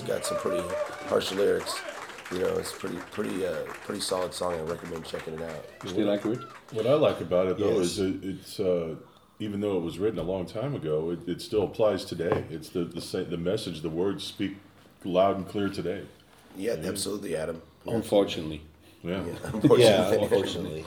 it's 0.00 0.08
got 0.08 0.24
some 0.26 0.38
pretty 0.38 0.62
harsh 1.08 1.32
lyrics. 1.32 1.80
You 2.32 2.40
know, 2.40 2.56
it's 2.56 2.72
pretty 2.72 2.96
pretty 3.12 3.46
uh, 3.46 3.54
pretty 3.84 4.00
solid 4.00 4.34
song. 4.34 4.54
I 4.54 4.62
recommend 4.62 5.04
checking 5.04 5.34
it 5.34 5.42
out. 5.42 5.64
You 5.84 5.90
Still 5.90 6.10
accurate? 6.12 6.40
What 6.72 6.86
I 6.86 6.94
like 6.94 7.20
about 7.20 7.46
it 7.46 7.58
though 7.58 7.78
Yes. 7.78 7.86
is 7.86 7.98
it, 8.00 8.14
it's 8.24 8.60
uh, 8.60 8.96
even 9.38 9.60
though 9.60 9.76
it 9.76 9.82
was 9.82 9.98
written 9.98 10.18
a 10.18 10.22
long 10.24 10.46
time 10.46 10.74
ago, 10.74 11.10
it, 11.10 11.28
it 11.28 11.40
still 11.40 11.62
applies 11.62 12.04
today. 12.04 12.44
It's 12.50 12.68
the 12.70 12.84
the 12.84 13.00
sa- 13.00 13.24
the 13.24 13.36
message, 13.36 13.82
the 13.82 13.88
words 13.90 14.24
speak 14.24 14.56
loud 15.04 15.36
and 15.36 15.48
clear 15.48 15.68
today. 15.68 16.02
Yeah, 16.56 16.72
absolutely, 16.84 17.36
Adam. 17.36 17.62
Unfortunately. 17.86 18.62
Yeah. 19.02 19.22
Yeah, 19.78 20.10
unfortunately. 20.14 20.84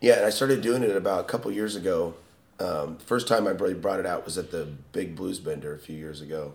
Yeah, 0.00 0.16
and 0.16 0.26
I 0.26 0.30
started 0.30 0.60
doing 0.60 0.82
it 0.82 0.94
about 0.94 1.20
a 1.20 1.24
couple 1.24 1.50
years 1.52 1.74
ago. 1.76 2.14
Um, 2.60 2.98
first 2.98 3.28
time 3.28 3.46
I 3.46 3.50
really 3.50 3.72
brought 3.74 3.98
it 3.98 4.04
out 4.06 4.24
was 4.24 4.36
at 4.36 4.50
the 4.50 4.68
Big 4.92 5.16
Blues 5.16 5.38
Bender 5.40 5.74
a 5.74 5.78
few 5.78 5.96
years 5.96 6.20
ago 6.20 6.52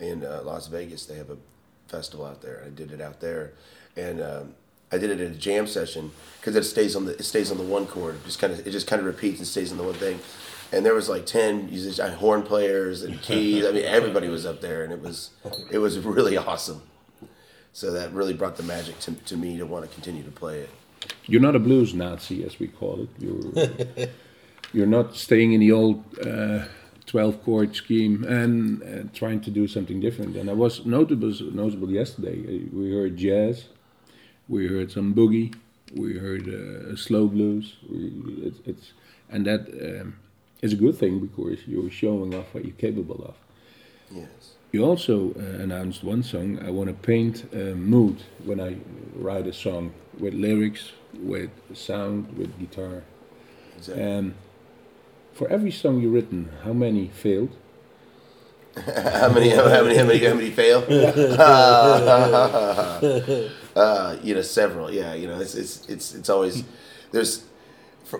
in 0.00 0.24
uh, 0.24 0.42
Las 0.44 0.66
Vegas. 0.68 1.06
They 1.06 1.16
have 1.16 1.30
a 1.30 1.36
festival 1.88 2.26
out 2.26 2.42
there. 2.42 2.62
I 2.64 2.70
did 2.70 2.92
it 2.92 3.00
out 3.00 3.20
there, 3.20 3.52
and 3.96 4.20
um, 4.20 4.54
I 4.92 4.98
did 4.98 5.10
it 5.10 5.20
in 5.20 5.32
a 5.32 5.34
jam 5.34 5.66
session 5.66 6.12
because 6.40 6.54
it 6.56 6.64
stays 6.64 6.94
on 6.96 7.06
the 7.06 7.12
it 7.12 7.24
stays 7.24 7.50
on 7.50 7.58
the 7.58 7.64
one 7.64 7.86
chord. 7.86 8.22
Just 8.24 8.38
kind 8.38 8.52
of 8.52 8.66
it 8.66 8.70
just 8.70 8.86
kind 8.86 9.00
of 9.00 9.06
repeats 9.06 9.38
and 9.38 9.46
stays 9.46 9.72
on 9.72 9.78
the 9.78 9.84
one 9.84 9.94
thing. 9.94 10.20
And 10.72 10.84
there 10.84 10.94
was 10.94 11.08
like 11.08 11.26
ten 11.26 11.66
musicians, 11.66 12.14
horn 12.14 12.42
players 12.42 13.02
and 13.02 13.20
keys. 13.22 13.64
I 13.64 13.70
mean, 13.70 13.84
everybody 13.84 14.28
was 14.28 14.44
up 14.44 14.60
there, 14.60 14.84
and 14.84 14.92
it 14.92 15.00
was 15.00 15.30
it 15.70 15.78
was 15.78 15.98
really 15.98 16.36
awesome. 16.36 16.82
So 17.72 17.90
that 17.90 18.12
really 18.12 18.32
brought 18.32 18.56
the 18.56 18.62
magic 18.62 18.98
to, 19.00 19.12
to 19.12 19.36
me 19.36 19.58
to 19.58 19.66
want 19.66 19.84
to 19.84 19.90
continue 19.90 20.22
to 20.22 20.30
play 20.30 20.60
it. 20.60 20.70
You're 21.26 21.42
not 21.42 21.54
a 21.54 21.58
blues 21.58 21.92
Nazi, 21.92 22.42
as 22.42 22.58
we 22.58 22.68
call 22.68 23.02
it. 23.02 23.08
You're 23.18 24.08
you're 24.72 24.86
not 24.86 25.14
staying 25.14 25.52
in 25.52 25.60
the 25.60 25.72
old 25.72 26.02
uh, 26.18 26.64
twelve 27.06 27.42
chord 27.44 27.74
scheme 27.74 28.24
and 28.24 28.82
uh, 28.82 28.86
trying 29.14 29.40
to 29.40 29.50
do 29.50 29.66
something 29.68 30.00
different. 30.00 30.36
And 30.36 30.50
I 30.50 30.54
was 30.54 30.84
notable 30.84 31.32
notable 31.52 31.90
yesterday. 31.90 32.38
Uh, 32.40 32.76
We 32.76 32.92
heard 32.92 33.16
jazz, 33.16 33.66
we 34.48 34.66
heard 34.66 34.90
some 34.90 35.14
boogie, 35.14 35.54
we 35.94 36.18
heard 36.18 36.48
uh, 36.48 36.96
slow 36.96 37.28
blues. 37.28 37.76
We, 37.88 38.12
it's, 38.46 38.60
it's 38.66 38.92
and 39.30 39.46
that 39.46 39.62
um, 39.80 40.16
is 40.62 40.72
a 40.72 40.76
good 40.76 40.96
thing 40.98 41.20
because 41.20 41.58
you're 41.66 41.90
showing 41.90 42.34
off 42.34 42.52
what 42.52 42.64
you're 42.64 42.74
capable 42.90 43.24
of. 43.24 43.34
Yes. 44.10 44.54
You 44.72 44.84
also 44.84 45.32
uh, 45.34 45.62
announced 45.62 46.04
one 46.04 46.22
song. 46.22 46.58
I 46.66 46.70
want 46.70 46.88
to 46.88 46.94
paint 46.94 47.44
a 47.52 47.74
mood 47.74 48.22
when 48.44 48.60
I 48.60 48.76
write 49.14 49.46
a 49.46 49.52
song 49.52 49.92
with 50.18 50.34
lyrics, 50.34 50.92
with 51.14 51.50
sound, 51.74 52.36
with 52.36 52.58
guitar. 52.58 53.02
Exactly. 53.76 54.02
And 54.02 54.34
for 55.36 55.48
every 55.48 55.70
song 55.70 56.00
you've 56.00 56.14
written, 56.14 56.50
how 56.64 56.72
many 56.72 57.08
failed? 57.08 57.50
How 58.76 59.32
many? 59.32 59.48
How 59.48 59.64
many? 59.64 59.96
How 59.96 60.04
many? 60.04 60.18
How 60.18 60.34
many 60.34 60.50
fail? 60.50 60.80
uh, 63.76 64.16
you 64.22 64.34
know, 64.34 64.42
several. 64.42 64.92
Yeah, 64.92 65.14
you 65.14 65.26
know, 65.26 65.40
it's 65.40 65.54
it's 65.54 65.88
it's 65.88 66.14
it's 66.14 66.28
always 66.28 66.62
there's 67.10 67.44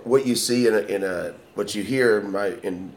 what 0.05 0.27
you 0.27 0.35
see 0.35 0.67
in 0.67 0.73
a, 0.73 0.79
in 0.79 1.05
a 1.05 1.35
what 1.57 1.75
you 1.75 1.83
hear 1.83 2.21
in 2.21 2.33
my 2.33 2.55
in 2.63 2.95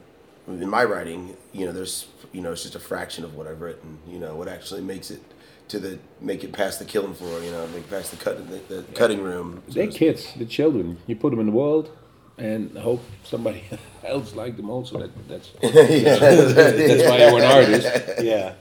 in 0.47 0.69
my 0.69 0.86
writing. 0.86 1.36
You 1.51 1.65
know, 1.65 1.73
there's 1.73 2.08
you 2.32 2.39
know, 2.39 2.53
it's 2.53 2.63
just 2.63 2.75
a 2.75 2.79
fraction 2.79 3.25
of 3.25 3.36
what 3.36 3.45
I've 3.45 3.60
written. 3.60 3.99
You 4.08 4.19
know, 4.19 4.36
what 4.36 4.47
actually 4.47 4.82
makes 4.82 5.12
it 5.12 5.21
to 5.67 5.79
the 5.79 5.99
make 6.21 6.45
it 6.45 6.53
past 6.53 6.79
the 6.79 6.86
killing 6.86 7.13
floor. 7.13 7.43
You 7.43 7.51
know, 7.51 7.67
make 7.67 7.84
it 7.84 7.89
past 7.89 8.12
the 8.12 8.17
cut 8.17 8.38
the, 8.49 8.60
the 8.73 8.84
cutting 8.93 9.21
room. 9.21 9.63
so 9.67 9.73
They're 9.73 9.88
kids, 9.88 10.32
the 10.38 10.45
children. 10.45 10.97
You 11.08 11.17
put 11.17 11.32
them 11.32 11.41
in 11.41 11.47
the 11.47 11.51
world 11.51 11.91
and 12.38 12.77
hope 12.77 13.03
somebody 13.25 13.65
else 14.10 14.36
like 14.36 14.58
them 14.58 14.69
also. 14.69 15.00
That, 15.00 15.28
that's, 15.28 15.52
that's 15.62 17.10
why 17.10 17.17
you're 17.17 17.39
an 17.39 17.43
artist. 17.43 18.24
Yeah. 18.24 18.54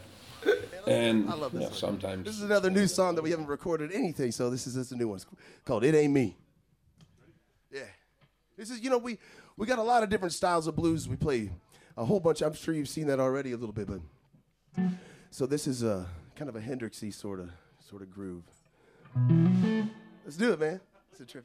And 0.86 1.28
I 1.28 1.34
love 1.34 1.52
this 1.52 1.62
yeah, 1.62 1.68
sometimes 1.76 2.24
This 2.24 2.36
is 2.36 2.42
another 2.42 2.70
new 2.70 2.86
song 2.86 3.14
that 3.16 3.22
we 3.22 3.30
haven't 3.30 3.48
recorded 3.48 3.92
anything, 3.92 4.32
so 4.32 4.48
this 4.48 4.66
is 4.66 4.74
just 4.74 4.90
a 4.92 4.96
new 4.96 5.08
one. 5.08 5.16
It's 5.16 5.26
called 5.66 5.84
"It 5.84 5.94
Ain't 5.94 6.12
Me." 6.14 6.34
Yeah, 7.70 7.80
this 8.56 8.70
is 8.70 8.80
you 8.80 8.88
know 8.88 8.96
we 8.96 9.18
we 9.58 9.66
got 9.66 9.78
a 9.78 9.82
lot 9.82 10.02
of 10.02 10.08
different 10.08 10.32
styles 10.32 10.66
of 10.66 10.76
blues. 10.76 11.06
We 11.06 11.16
play 11.16 11.50
a 11.94 12.06
whole 12.06 12.20
bunch. 12.20 12.40
I'm 12.40 12.54
sure 12.54 12.72
you've 12.72 12.88
seen 12.88 13.06
that 13.08 13.20
already 13.20 13.52
a 13.52 13.58
little 13.58 13.74
bit, 13.74 13.86
but 13.86 14.00
so 15.30 15.44
this 15.44 15.66
is 15.66 15.82
a 15.82 16.06
kind 16.36 16.48
of 16.48 16.56
a 16.56 16.60
Hendrixy 16.60 17.12
sort 17.12 17.40
of 17.40 17.50
sort 17.86 18.00
of 18.00 18.10
groove. 18.10 18.44
Let's 20.24 20.38
do 20.38 20.52
it, 20.52 20.60
man. 20.60 20.80
It's 21.12 21.20
a 21.20 21.26
trip. 21.26 21.44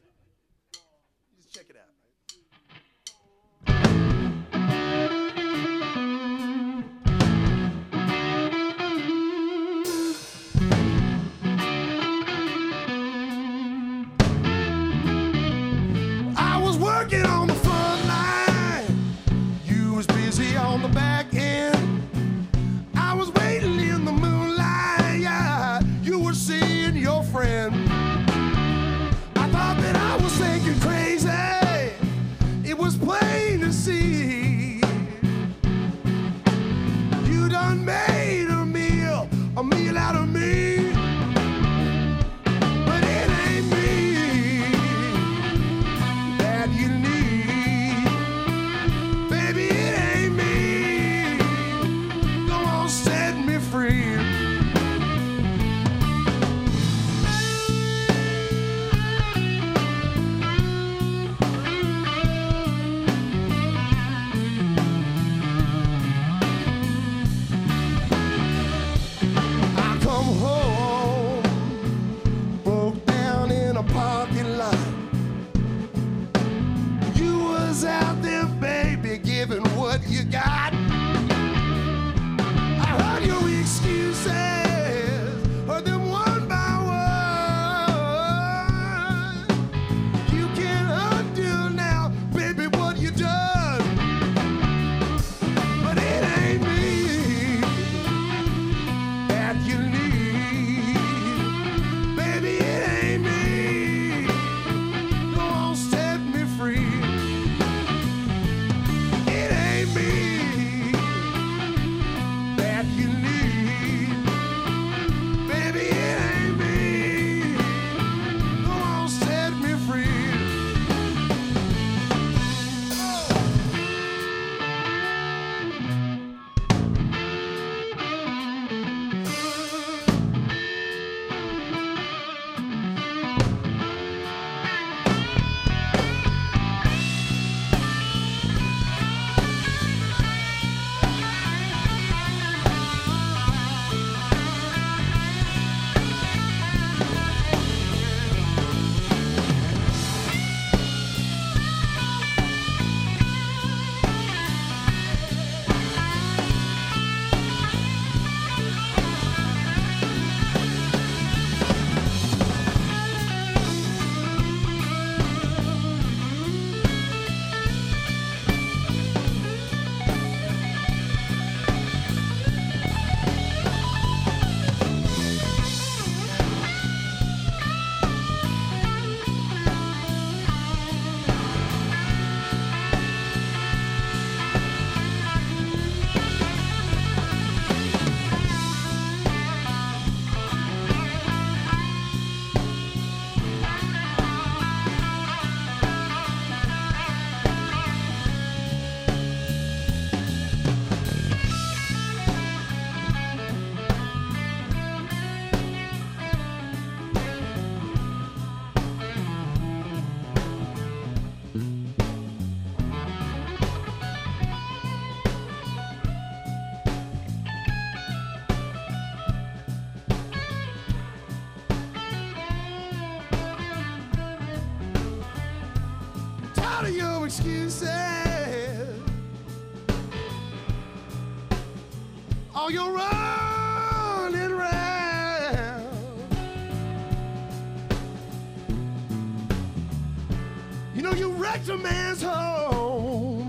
Wrecked 241.64 241.80
a 241.80 241.82
man's 241.82 242.22
home 242.22 243.48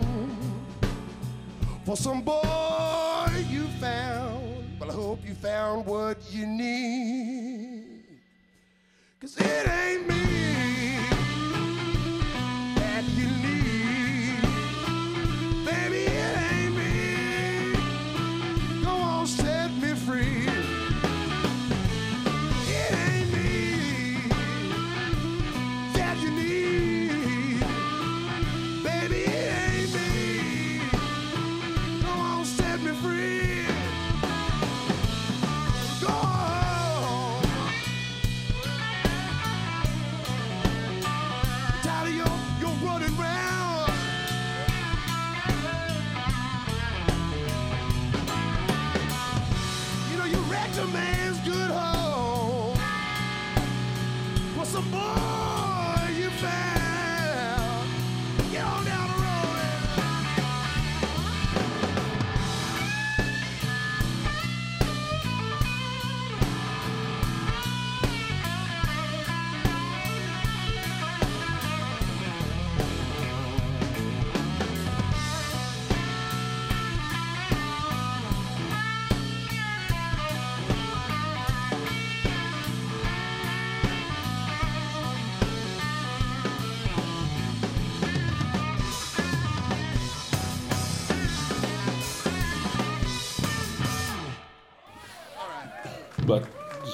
for 1.86 1.98
some 1.98 2.22
boy 2.22 3.30
you 3.50 3.64
found. 3.80 4.80
But 4.80 4.90
I 4.90 4.94
hope 4.94 5.20
you 5.26 5.34
found 5.36 5.86
what 5.86 6.18
you 6.32 6.46
need. 6.46 7.05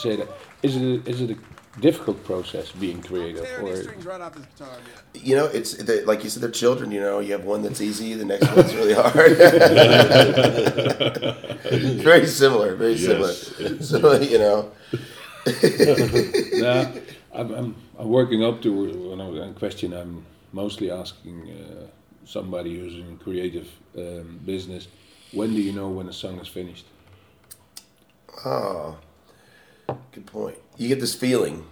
Say 0.02 0.16
that, 0.18 0.28
is 0.64 0.76
it 0.76 0.82
a, 0.82 1.10
is 1.10 1.22
it 1.22 1.32
a 1.32 1.38
difficult 1.80 2.24
process 2.26 2.72
being 2.72 3.02
creative, 3.02 3.46
or 3.62 3.74
right 4.10 4.22
off 4.22 4.34
this 4.36 4.46
guitar. 4.46 4.78
You 5.14 5.36
know, 5.36 5.46
it's 5.46 5.74
they, 5.76 6.04
like 6.04 6.24
you 6.24 6.30
said, 6.30 6.44
they're 6.44 6.52
children. 6.52 6.92
You 6.92 7.00
know, 7.02 7.20
you 7.20 7.32
have 7.32 7.46
one 7.46 7.62
that's 7.62 7.82
easy, 7.82 8.14
the 8.14 8.26
next 8.26 8.48
one's 8.56 8.76
really 8.76 8.94
hard. 8.94 9.38
very 12.04 12.28
similar, 12.28 12.76
very 12.76 12.94
Yes. 12.94 13.06
similar. 13.06 13.34
So 13.82 14.20
you 14.22 14.38
know, 14.38 14.72
nah, 16.54 16.92
I'm, 17.34 17.52
I'm, 17.54 17.76
I'm 17.98 18.10
working 18.10 18.44
up 18.44 18.62
to 18.64 18.70
you 18.70 19.16
know, 19.16 19.34
a 19.36 19.54
question 19.54 19.94
I'm 19.94 20.26
mostly 20.52 20.92
asking 20.92 21.50
uh, 21.52 21.88
somebody 22.26 22.78
who's 22.80 22.96
in 22.96 23.18
creative 23.18 23.68
um, 23.98 24.40
business. 24.46 24.88
When 25.32 25.54
do 25.56 25.62
you 25.62 25.72
know 25.72 25.90
when 25.90 26.10
a 26.10 26.14
song 26.14 26.40
is 26.40 26.48
finished? 26.48 26.86
oh, 28.46 28.98
good 30.12 30.26
point. 30.26 30.58
You 30.78 30.88
get 30.88 31.00
this 31.00 31.16
feeling 31.16 31.66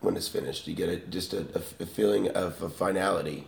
when 0.00 0.16
it's 0.16 0.28
finished. 0.28 0.66
You 0.66 0.74
get 0.74 0.88
a, 0.88 0.96
just 0.96 1.32
a, 1.32 1.46
a- 1.80 1.86
feeling 1.86 2.28
of 2.30 2.60
a 2.62 2.68
finality, 2.68 3.46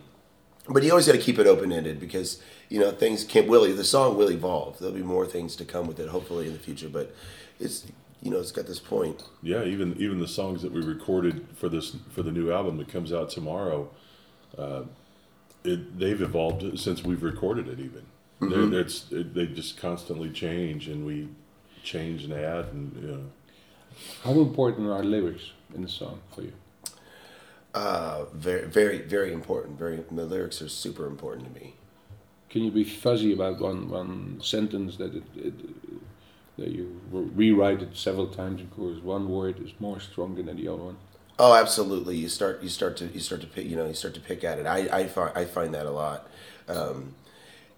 but 0.69 0.83
you 0.83 0.91
always 0.91 1.05
got 1.07 1.13
to 1.13 1.17
keep 1.19 1.39
it 1.39 1.47
open 1.47 1.71
ended 1.71 1.99
because 1.99 2.41
you 2.69 2.79
know 2.79 2.91
things 2.91 3.23
can 3.23 3.47
will 3.47 3.63
the 3.75 3.83
song 3.83 4.17
will 4.17 4.31
evolve. 4.31 4.79
There'll 4.79 4.95
be 4.95 5.01
more 5.03 5.25
things 5.25 5.55
to 5.57 5.65
come 5.65 5.87
with 5.87 5.99
it, 5.99 6.09
hopefully 6.09 6.47
in 6.47 6.53
the 6.53 6.59
future. 6.59 6.89
But 6.89 7.15
it's 7.59 7.85
you 8.21 8.31
know 8.31 8.39
it's 8.39 8.51
got 8.51 8.65
this 8.67 8.79
point. 8.79 9.23
Yeah, 9.43 9.63
even 9.63 9.95
even 9.99 10.19
the 10.19 10.27
songs 10.27 10.61
that 10.61 10.71
we 10.71 10.81
recorded 10.81 11.47
for 11.55 11.69
this 11.69 11.95
for 12.09 12.23
the 12.23 12.31
new 12.31 12.51
album 12.51 12.77
that 12.77 12.89
comes 12.89 13.13
out 13.13 13.29
tomorrow, 13.29 13.89
uh, 14.57 14.83
it, 15.63 15.97
they've 15.99 16.21
evolved 16.21 16.79
since 16.79 17.03
we've 17.03 17.23
recorded 17.23 17.67
it. 17.67 17.79
Even 17.79 18.05
They're, 18.39 18.81
it's 18.81 19.11
it, 19.11 19.33
they 19.33 19.47
just 19.47 19.77
constantly 19.77 20.29
change, 20.29 20.87
and 20.87 21.05
we 21.05 21.29
change 21.83 22.23
and 22.23 22.33
add, 22.33 22.65
and 22.65 22.95
you 23.01 23.07
know, 23.07 23.23
How 24.23 24.31
important 24.31 24.87
are 24.89 25.03
lyrics 25.03 25.51
in 25.73 25.81
the 25.81 25.89
song 25.89 26.19
for 26.33 26.41
you? 26.41 26.53
Uh, 27.73 28.25
very, 28.33 28.65
very, 28.67 28.97
very 28.99 29.31
important. 29.33 29.77
Very, 29.77 30.03
the 30.11 30.25
lyrics 30.25 30.61
are 30.61 30.69
super 30.69 31.05
important 31.05 31.53
to 31.53 31.59
me. 31.59 31.75
Can 32.49 32.63
you 32.63 32.71
be 32.71 32.83
fuzzy 32.83 33.33
about 33.33 33.59
one, 33.59 33.89
one 33.89 34.39
sentence 34.41 34.97
that 34.97 35.13
it, 35.15 35.23
it 35.35 35.53
that 36.57 36.69
you 36.69 36.99
rewrite 37.11 37.83
it 37.83 37.95
several 37.95 38.27
times 38.27 38.61
because 38.61 38.99
one 39.01 39.29
word 39.29 39.59
is 39.63 39.71
more 39.79 39.99
stronger 39.99 40.41
than 40.41 40.57
the 40.57 40.67
other 40.67 40.81
one? 40.83 40.97
Oh, 41.37 41.53
absolutely. 41.53 42.15
You 42.17 42.29
start, 42.29 42.63
you 42.63 42.69
start 42.69 42.97
to, 42.97 43.05
you 43.07 43.19
start 43.19 43.41
to 43.41 43.47
pick, 43.47 43.67
you 43.67 43.75
know, 43.75 43.85
you 43.85 43.93
start 43.93 44.15
to 44.15 44.19
pick 44.19 44.43
at 44.43 44.57
it. 44.57 44.65
I, 44.65 44.89
I 44.91 45.07
find, 45.07 45.37
I 45.37 45.45
find 45.45 45.73
that 45.75 45.85
a 45.85 45.91
lot. 45.91 46.27
Um, 46.67 47.13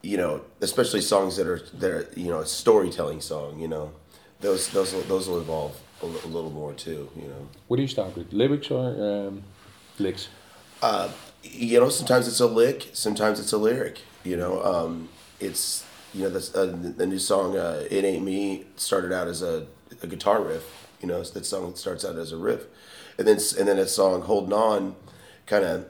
you 0.02 0.16
know, 0.16 0.42
especially 0.62 1.02
songs 1.02 1.36
that 1.36 1.46
are, 1.46 1.60
that 1.74 1.92
are, 1.92 2.10
you 2.16 2.30
know, 2.30 2.40
a 2.40 2.46
storytelling 2.46 3.20
song. 3.20 3.60
You 3.60 3.68
know, 3.68 3.92
those, 4.40 4.70
those, 4.70 4.94
will- 4.94 5.02
those 5.02 5.28
will 5.28 5.42
evolve 5.42 5.78
a, 6.02 6.28
little 6.28 6.52
more 6.52 6.74
too. 6.74 7.10
You 7.16 7.28
know, 7.28 7.48
What 7.68 7.78
do 7.78 7.82
you 7.84 7.88
start 7.88 8.16
with, 8.16 8.32
lyrics 8.34 8.72
or 8.72 9.28
um, 9.28 9.44
licks? 9.98 10.30
Uh, 10.82 11.10
you 11.44 11.80
know, 11.80 11.90
sometimes 11.90 12.28
it's 12.28 12.40
a 12.40 12.48
lick, 12.48 12.90
sometimes 12.94 13.40
it's 13.40 13.52
a 13.54 13.58
lyric. 13.58 14.02
You 14.24 14.38
know, 14.38 14.64
um, 14.64 15.10
it's, 15.40 15.86
you 16.14 16.24
know, 16.24 16.30
this, 16.30 16.54
uh, 16.56 16.66
the, 16.66 16.90
the 16.90 17.06
new 17.06 17.20
song, 17.20 17.58
uh, 17.58 17.86
"It 17.90 18.04
Ain't 18.04 18.24
Me," 18.24 18.66
started 18.76 19.12
out 19.14 19.28
as 19.28 19.42
a, 19.42 19.66
a 20.02 20.08
guitar 20.08 20.42
riff. 20.42 20.88
You 21.02 21.08
know, 21.08 21.24
that 21.24 21.46
song 21.46 21.76
starts 21.76 22.04
out 22.04 22.18
as 22.18 22.32
a 22.34 22.38
riff, 22.38 22.66
and 23.18 23.26
then 23.28 23.38
s- 23.38 23.54
and 23.54 23.68
then 23.68 23.78
that 23.78 23.90
song 23.90 24.22
"Holding 24.24 24.54
On" 24.54 24.96
kind 25.46 25.64
of 25.64 25.86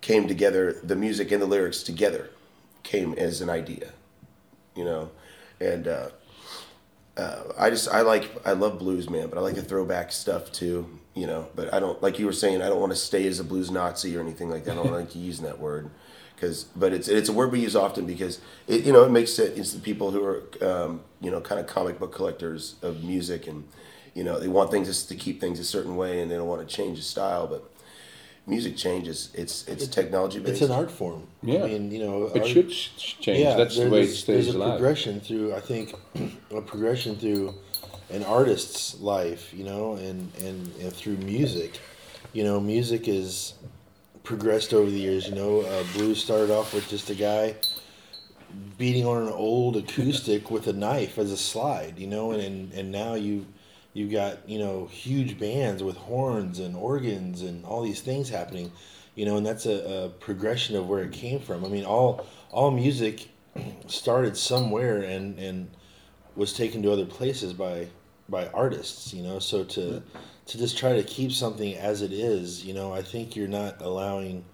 came 0.00 0.26
together. 0.28 0.72
The 0.82 0.96
music 0.96 1.30
and 1.30 1.42
the 1.42 1.46
lyrics 1.46 1.82
together 1.82 2.30
came 2.82 3.12
as 3.14 3.40
an 3.42 3.50
idea. 3.50 3.90
You 4.74 4.84
know, 4.84 5.10
and 5.60 5.86
uh, 5.88 6.08
uh, 7.16 7.42
I 7.58 7.70
just 7.70 7.88
I 7.88 8.02
like 8.02 8.30
I 8.46 8.52
love 8.52 8.78
blues, 8.78 9.08
man, 9.08 9.28
but 9.28 9.38
I 9.38 9.40
like 9.40 9.54
the 9.54 9.62
throwback 9.62 10.12
stuff 10.12 10.52
too. 10.52 10.98
You 11.14 11.26
know, 11.26 11.48
but 11.54 11.72
I 11.72 11.80
don't 11.80 12.00
like 12.02 12.18
you 12.18 12.26
were 12.26 12.32
saying. 12.32 12.60
I 12.60 12.68
don't 12.68 12.80
want 12.80 12.92
to 12.92 12.96
stay 12.96 13.26
as 13.26 13.40
a 13.40 13.44
blues 13.44 13.70
Nazi 13.70 14.16
or 14.16 14.20
anything 14.20 14.50
like 14.50 14.64
that. 14.64 14.72
I 14.72 14.74
don't 14.74 14.92
like 14.92 15.14
using 15.16 15.46
that 15.46 15.58
word 15.58 15.90
because, 16.34 16.64
but 16.64 16.92
it's 16.92 17.08
it's 17.08 17.28
a 17.28 17.32
word 17.32 17.52
we 17.52 17.60
use 17.60 17.74
often 17.74 18.06
because 18.06 18.40
it 18.68 18.84
you 18.84 18.92
know 18.92 19.02
it 19.04 19.10
makes 19.10 19.38
it 19.38 19.56
it's 19.56 19.72
the 19.72 19.80
people 19.80 20.10
who 20.10 20.22
are 20.22 20.42
um, 20.62 21.00
you 21.20 21.30
know 21.30 21.40
kind 21.40 21.58
of 21.58 21.66
comic 21.66 21.98
book 21.98 22.14
collectors 22.14 22.76
of 22.82 23.02
music 23.02 23.46
and 23.46 23.66
you 24.14 24.22
know 24.22 24.38
they 24.38 24.48
want 24.48 24.70
things 24.70 25.04
to 25.06 25.14
keep 25.14 25.40
things 25.40 25.58
a 25.58 25.64
certain 25.64 25.96
way 25.96 26.20
and 26.20 26.30
they 26.30 26.36
don't 26.36 26.48
want 26.48 26.66
to 26.66 26.74
change 26.74 26.98
the 26.98 27.04
style, 27.04 27.46
but 27.46 27.70
music 28.46 28.76
changes. 28.76 29.30
It's 29.34 29.66
it's 29.68 29.86
technology 29.88 30.38
based. 30.38 30.62
It's 30.62 30.62
an 30.62 30.70
art 30.70 30.90
form. 30.90 31.26
Yeah. 31.42 31.64
I 31.64 31.68
mean, 31.68 31.90
you 31.90 31.98
know, 32.04 32.26
It 32.34 32.38
art- 32.42 32.48
should 32.48 32.70
change. 32.70 33.40
Yeah, 33.40 33.56
That's 33.56 33.76
the 33.76 33.82
way 33.82 33.86
it 33.86 33.90
there's- 34.06 34.18
stays 34.18 34.44
There's 34.44 34.54
a 34.54 34.58
alive. 34.58 34.78
progression 34.78 35.20
through, 35.20 35.54
I 35.54 35.60
think, 35.60 35.94
a 36.54 36.60
progression 36.60 37.16
through 37.16 37.54
an 38.10 38.22
artist's 38.24 39.00
life, 39.00 39.52
you 39.52 39.64
know, 39.64 39.94
and, 39.94 40.32
and, 40.44 40.72
and 40.80 40.92
through 40.92 41.16
music. 41.18 41.80
You 42.32 42.44
know, 42.44 42.60
music 42.60 43.08
is 43.08 43.54
progressed 44.22 44.72
over 44.72 44.88
the 44.90 44.98
years. 44.98 45.28
You 45.28 45.34
know, 45.34 45.60
uh, 45.62 45.82
blues 45.94 46.22
started 46.22 46.50
off 46.50 46.72
with 46.72 46.88
just 46.88 47.10
a 47.10 47.14
guy 47.14 47.56
beating 48.78 49.04
on 49.06 49.22
an 49.26 49.32
old 49.32 49.76
acoustic 49.76 50.50
with 50.50 50.66
a 50.68 50.72
knife 50.72 51.18
as 51.18 51.32
a 51.32 51.36
slide, 51.36 51.98
you 51.98 52.06
know, 52.06 52.30
and, 52.30 52.40
and, 52.42 52.72
and 52.72 52.92
now 52.92 53.14
you 53.14 53.44
you've 53.96 54.12
got 54.12 54.46
you 54.46 54.58
know 54.58 54.86
huge 54.86 55.38
bands 55.38 55.82
with 55.82 55.96
horns 55.96 56.58
and 56.58 56.76
organs 56.76 57.40
and 57.40 57.64
all 57.64 57.82
these 57.82 58.02
things 58.02 58.28
happening, 58.28 58.70
you 59.14 59.24
know, 59.24 59.38
and 59.38 59.46
that's 59.46 59.64
a, 59.64 60.04
a 60.04 60.08
progression 60.20 60.76
of 60.76 60.86
where 60.86 61.02
it 61.02 61.12
came 61.12 61.40
from. 61.40 61.64
I 61.64 61.68
mean, 61.68 61.84
all 61.84 62.26
all 62.50 62.70
music 62.70 63.28
started 63.86 64.36
somewhere 64.36 65.00
and 65.00 65.38
and 65.38 65.70
was 66.34 66.52
taken 66.52 66.82
to 66.82 66.92
other 66.92 67.06
places 67.06 67.54
by 67.54 67.86
by 68.28 68.48
artists, 68.48 69.14
you 69.14 69.22
know. 69.22 69.38
So 69.38 69.64
to 69.64 70.02
to 70.46 70.58
just 70.58 70.76
try 70.76 70.94
to 70.94 71.02
keep 71.02 71.32
something 71.32 71.74
as 71.74 72.02
it 72.02 72.12
is, 72.12 72.66
you 72.66 72.74
know, 72.74 72.92
I 72.92 73.00
think 73.00 73.34
you're 73.34 73.48
not 73.48 73.80
allowing 73.80 74.44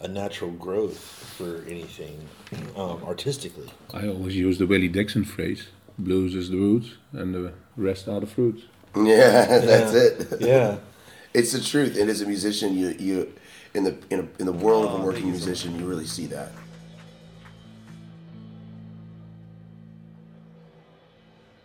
a 0.00 0.08
natural 0.08 0.52
growth 0.52 0.98
for 1.36 1.64
anything 1.68 2.28
um, 2.76 3.02
artistically. 3.02 3.70
I 3.92 4.06
always 4.06 4.36
use 4.36 4.58
the 4.58 4.68
Willie 4.68 4.86
Dixon 4.86 5.24
phrase: 5.24 5.66
"Blues 5.98 6.36
is 6.36 6.50
the 6.50 6.58
roots, 6.58 6.90
and 7.12 7.34
the 7.34 7.54
rest 7.76 8.06
are 8.06 8.20
the 8.20 8.26
fruits." 8.28 8.62
Yeah, 9.04 9.58
that's 9.60 9.92
Yeah. 9.92 10.00
it. 10.00 10.40
Yeah. 10.40 10.76
It's 11.34 11.52
the 11.52 11.60
truth. 11.60 11.98
And 11.98 12.08
as 12.10 12.20
a 12.20 12.26
musician, 12.26 12.76
you 12.76 12.90
you 12.98 13.32
in 13.74 13.84
the 13.84 13.96
in, 14.10 14.20
a, 14.20 14.28
in 14.40 14.46
the 14.46 14.52
world 14.52 14.84
Oh, 14.84 14.88
of 14.88 14.94
a 14.94 14.98
oh, 15.02 15.06
working 15.06 15.30
musician, 15.30 15.78
you 15.78 15.84
really 15.86 16.06
see 16.06 16.26
that. 16.26 16.52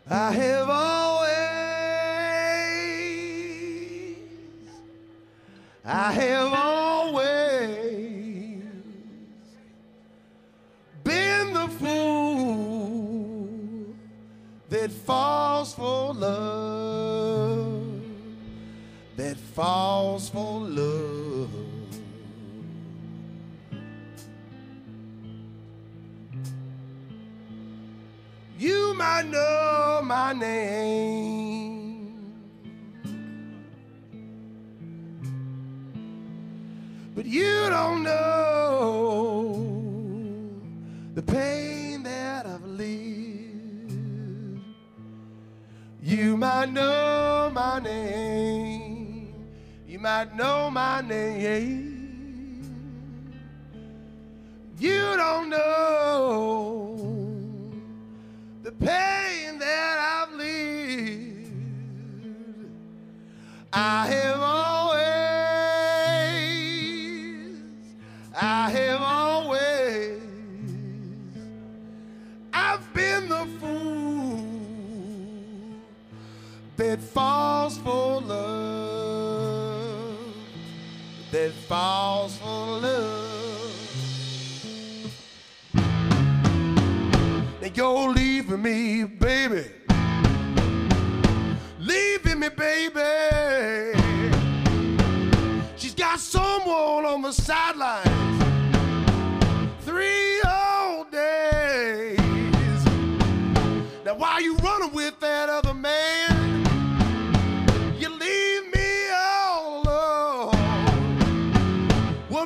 I 0.09 0.31
have 0.31 0.69
always, 0.69 0.98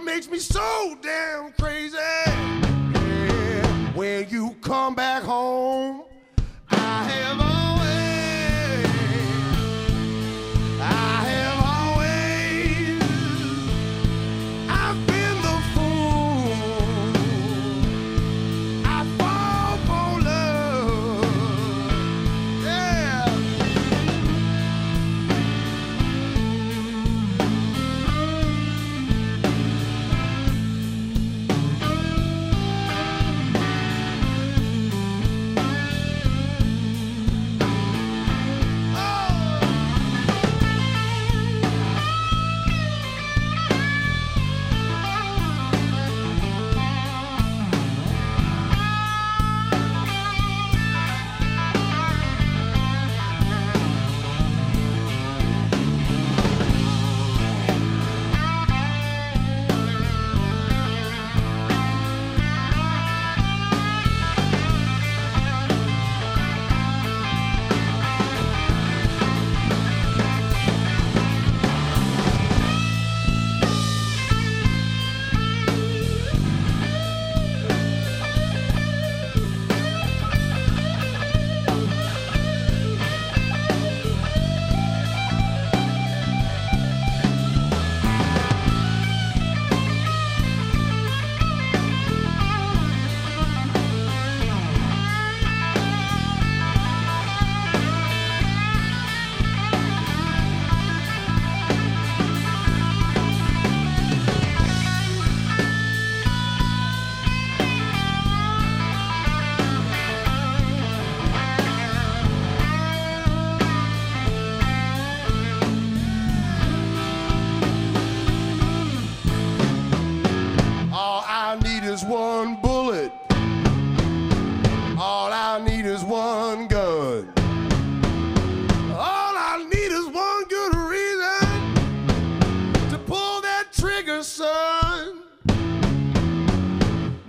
Makes 0.06 0.30
me 0.30 0.38
so 0.40 0.96
damn 1.02 1.54
crazy? 1.54 1.98
Yeah, 1.98 3.92
when 3.94 4.30
you 4.30 4.56
come 4.62 4.96
back 4.96 5.24
home, 5.24 6.03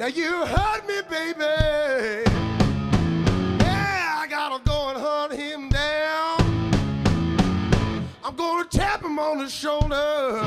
Now 0.04 0.10
you 0.10 0.44
hurt 0.44 0.86
me, 0.86 1.00
baby. 1.08 1.40
Yeah, 3.58 4.18
I 4.18 4.26
gotta 4.28 4.62
go 4.62 4.90
and 4.90 4.98
hunt 4.98 5.32
him 5.32 5.70
down. 5.70 6.40
I'm 8.22 8.36
gonna 8.36 8.68
tap 8.68 9.02
him 9.02 9.18
on 9.18 9.38
the 9.38 9.48
shoulder. 9.48 10.44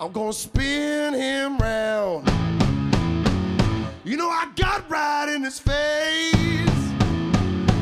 I'm 0.00 0.12
gonna 0.12 0.32
spin 0.32 1.14
him 1.14 1.58
round. 1.58 2.28
You 4.04 4.18
know, 4.18 4.28
I 4.28 4.52
got 4.54 4.88
right 4.88 5.34
in 5.34 5.42
his 5.42 5.58
face. 5.58 6.92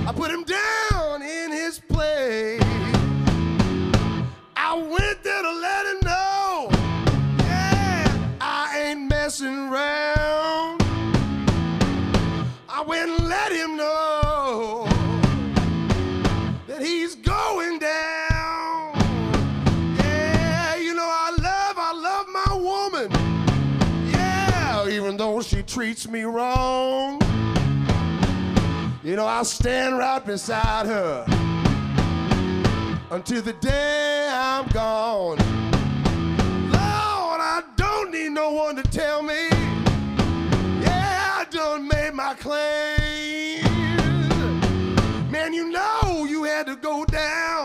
I 0.08 0.12
put 0.16 0.30
him 0.30 0.44
down 0.44 1.20
in 1.20 1.52
his 1.52 1.78
place. 1.78 2.61
Messing. 9.40 9.72
I 12.68 12.84
went 12.86 13.10
and 13.10 13.28
let 13.28 13.52
him 13.52 13.76
know 13.76 14.86
that 16.66 16.82
he's 16.82 17.14
going 17.14 17.78
down. 17.78 18.92
Yeah, 19.98 20.76
you 20.76 20.94
know 20.94 21.08
I 21.08 21.30
love, 21.40 21.78
I 21.78 21.92
love 21.94 22.26
my 22.28 22.54
woman. 22.54 23.10
Yeah, 24.10 24.88
even 24.88 25.16
though 25.16 25.40
she 25.40 25.62
treats 25.62 26.06
me 26.08 26.24
wrong. 26.24 27.20
You 29.02 29.16
know 29.16 29.26
I'll 29.26 29.44
stand 29.44 29.96
right 29.98 30.24
beside 30.24 30.86
her 30.86 31.24
until 33.10 33.42
the 33.42 33.54
day 33.54 34.28
I'm 34.30 34.66
gone. 34.68 35.61
Don't 37.94 38.10
need 38.10 38.30
no 38.30 38.50
one 38.50 38.74
to 38.76 38.82
tell 38.84 39.22
me. 39.22 39.48
Yeah, 40.80 41.40
I 41.40 41.46
done 41.50 41.86
made 41.86 42.14
my 42.14 42.32
claim. 42.34 43.62
Man, 45.30 45.52
you 45.52 45.70
know 45.70 46.24
you 46.24 46.42
had 46.44 46.66
to 46.68 46.76
go 46.76 47.04
down. 47.04 47.61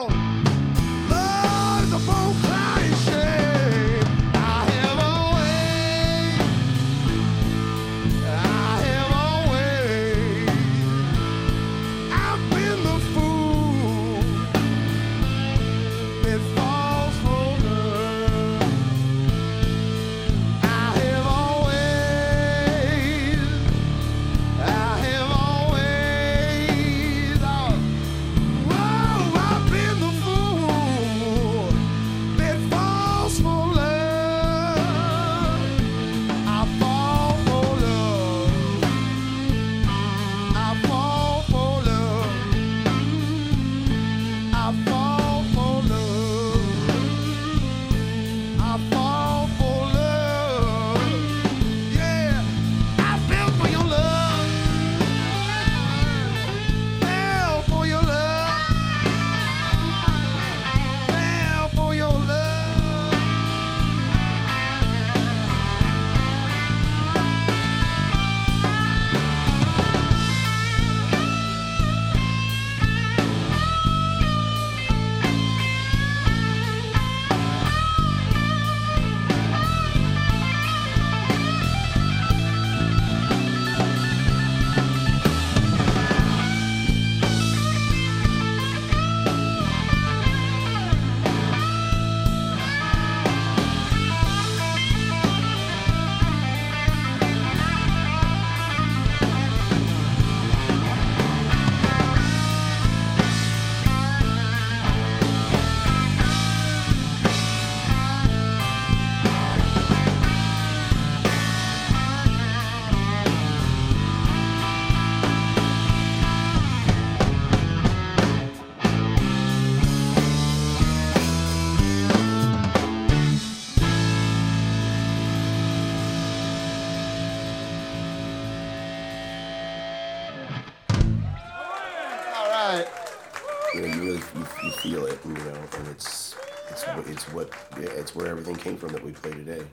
You 133.74 133.82
know, 133.82 133.88
you 133.88 134.02
really 134.02 134.18
you, 134.36 134.48
you 134.64 134.72
feel 134.72 135.06
it, 135.06 135.24
and, 135.26 135.38
you 135.38 135.44
know, 135.44 135.60
and 135.78 135.88
it's 135.90 136.36
it's 136.70 136.84
it's 137.08 137.24
what 137.34 137.50
yeah, 137.80 137.90
it's 137.90 138.16
where 138.16 138.28
everything 138.28 138.56
came 138.56 138.78
from 138.78 138.92
that 138.94 139.04
we 139.04 139.12
play 139.12 139.32
today. 139.32 139.64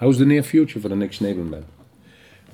How's 0.00 0.18
the 0.18 0.26
near 0.26 0.42
future 0.42 0.80
for 0.80 0.88
the 0.88 0.96
Nick 0.96 1.12
Schnebelen 1.12 1.50
Band? 1.50 1.66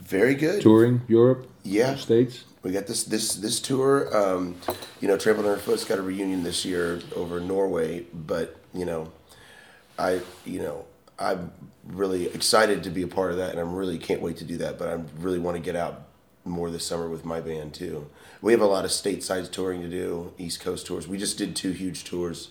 Very 0.00 0.34
good. 0.34 0.62
Touring 0.62 1.02
Europe, 1.08 1.48
Yeah. 1.62 1.94
States. 1.96 2.44
We 2.62 2.72
got 2.72 2.86
this 2.86 3.04
this 3.04 3.34
this 3.36 3.58
tour. 3.60 4.14
Um, 4.16 4.56
you 5.00 5.08
know, 5.08 5.16
Trampled 5.16 5.46
Underfoot's 5.46 5.84
got 5.84 5.98
a 5.98 6.02
reunion 6.02 6.42
this 6.42 6.64
year 6.64 7.00
over 7.16 7.38
in 7.38 7.48
Norway, 7.48 8.04
but 8.12 8.56
you 8.74 8.84
know, 8.84 9.10
I 9.98 10.20
you 10.44 10.60
know 10.60 10.84
I'm 11.18 11.52
really 11.86 12.26
excited 12.26 12.84
to 12.84 12.90
be 12.90 13.02
a 13.02 13.06
part 13.08 13.30
of 13.30 13.38
that, 13.38 13.50
and 13.52 13.58
I'm 13.60 13.74
really 13.74 13.96
can't 13.96 14.20
wait 14.20 14.36
to 14.38 14.44
do 14.44 14.58
that. 14.58 14.78
But 14.78 14.88
I 14.88 15.00
really 15.20 15.38
want 15.38 15.56
to 15.56 15.62
get 15.62 15.74
out 15.74 16.02
more 16.44 16.70
this 16.70 16.86
summer 16.86 17.08
with 17.08 17.24
my 17.24 17.40
band 17.40 17.74
too. 17.74 18.08
We 18.40 18.52
have 18.52 18.62
a 18.62 18.66
lot 18.66 18.84
of 18.84 18.90
stateside 18.90 19.50
touring 19.50 19.82
to 19.82 19.88
do, 19.88 20.32
East 20.38 20.60
Coast 20.60 20.86
tours. 20.86 21.06
We 21.06 21.18
just 21.18 21.36
did 21.36 21.54
two 21.54 21.72
huge 21.72 22.04
tours. 22.04 22.50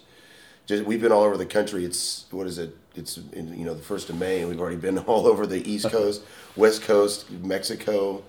Just, 0.67 0.85
we've 0.85 1.01
been 1.01 1.11
all 1.11 1.23
over 1.23 1.37
the 1.37 1.45
country. 1.45 1.83
It's 1.83 2.25
what 2.31 2.45
is 2.45 2.57
it? 2.57 2.75
It's 2.95 3.17
in, 3.33 3.57
you 3.57 3.65
know 3.65 3.73
the 3.73 3.81
first 3.81 4.09
of 4.09 4.17
May, 4.17 4.39
and 4.41 4.49
we've 4.49 4.59
already 4.59 4.77
been 4.77 4.97
all 5.09 5.25
over 5.27 5.47
the 5.47 5.67
East 5.69 5.89
Coast, 5.91 6.23
West 6.55 6.81
Coast, 6.83 7.29
Mexico 7.31 8.23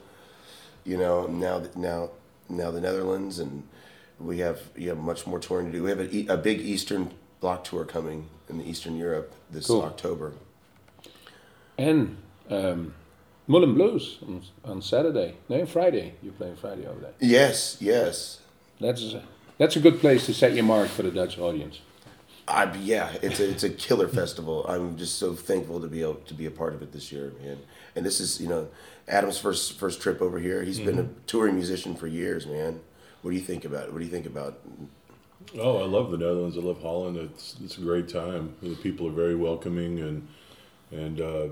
you 0.85 0.97
know 0.97 1.27
now 1.27 1.63
now 1.77 2.11
now 2.49 2.71
the 2.71 2.81
Netherlands 2.81 3.39
and 3.39 3.63
we 4.19 4.39
have 4.39 4.61
you 4.77 4.89
have 4.89 4.99
much 4.99 5.27
more 5.27 5.39
touring 5.39 5.67
to 5.67 5.73
do. 5.73 5.83
We 5.83 5.91
have 5.91 6.01
a, 6.01 6.35
a 6.35 6.37
big 6.37 6.61
Eastern 6.61 7.11
block 7.41 7.65
tour 7.65 7.85
coming 7.85 8.29
in 8.49 8.61
Eastern 8.61 8.97
Europe 8.97 9.33
this 9.51 9.67
Cool. 9.67 9.83
October. 9.83 10.33
And 11.79 12.19
um, 12.51 12.93
Moulin 13.51 13.75
Blues 13.75 14.19
on, 14.23 14.43
on 14.65 14.81
Saturday. 14.81 15.35
No, 15.49 15.67
Friday. 15.67 16.15
You're 16.23 16.35
playing 16.35 16.55
Friday 16.55 16.87
over 16.87 17.01
there. 17.01 17.15
Yes, 17.19 17.79
yes. 17.81 18.39
That's 18.81 19.17
that's 19.59 19.75
a 19.75 19.81
good 19.81 19.99
place 19.99 20.25
to 20.27 20.35
set 20.35 20.55
your 20.55 20.63
mark 20.63 20.89
for 20.89 21.03
the 21.03 21.11
Dutch 21.11 21.37
audience. 21.37 21.81
I 22.47 22.73
yeah, 22.77 23.11
it's 23.23 23.41
a 23.41 23.51
it's 23.51 23.65
a 23.65 23.71
killer 23.71 24.07
festival. 24.21 24.65
I'm 24.69 24.97
just 24.97 25.19
so 25.19 25.35
thankful 25.35 25.81
to 25.81 25.89
be 25.89 26.01
able 26.01 26.15
to 26.15 26.35
be 26.35 26.47
a 26.47 26.51
part 26.53 26.75
of 26.75 26.83
it 26.83 26.93
this 26.93 27.11
year, 27.11 27.33
man. 27.43 27.59
And 27.97 28.07
this 28.07 28.21
is 28.21 28.41
you 28.41 28.47
know 28.47 28.69
Adam's 29.09 29.39
first 29.39 29.73
first 29.73 30.01
trip 30.01 30.23
over 30.23 30.39
here. 30.39 30.63
He's 30.63 30.79
been 30.79 31.01
a 31.01 31.09
touring 31.27 31.57
musician 31.57 31.97
for 31.97 32.07
years, 32.07 32.47
man. 32.47 32.79
What 33.23 33.33
do 33.33 33.37
you 33.37 33.43
think 33.43 33.65
about 33.65 33.89
it? 33.89 33.93
What 33.93 33.99
do 33.99 34.05
you 34.05 34.13
think 34.13 34.27
about? 34.27 34.61
Oh, 35.59 35.83
I 35.83 35.87
love 35.87 36.13
the 36.13 36.19
Netherlands. 36.19 36.57
I 36.57 36.61
love 36.61 36.81
Holland. 36.81 37.17
It's 37.17 37.57
it's 37.65 37.79
a 37.79 37.81
great 37.81 38.09
time. 38.09 38.55
The 38.63 38.77
people 38.77 39.09
are 39.09 39.13
very 39.25 39.35
welcoming 39.35 39.99
and 39.99 40.29
and 40.93 41.21
uh, 41.21 41.49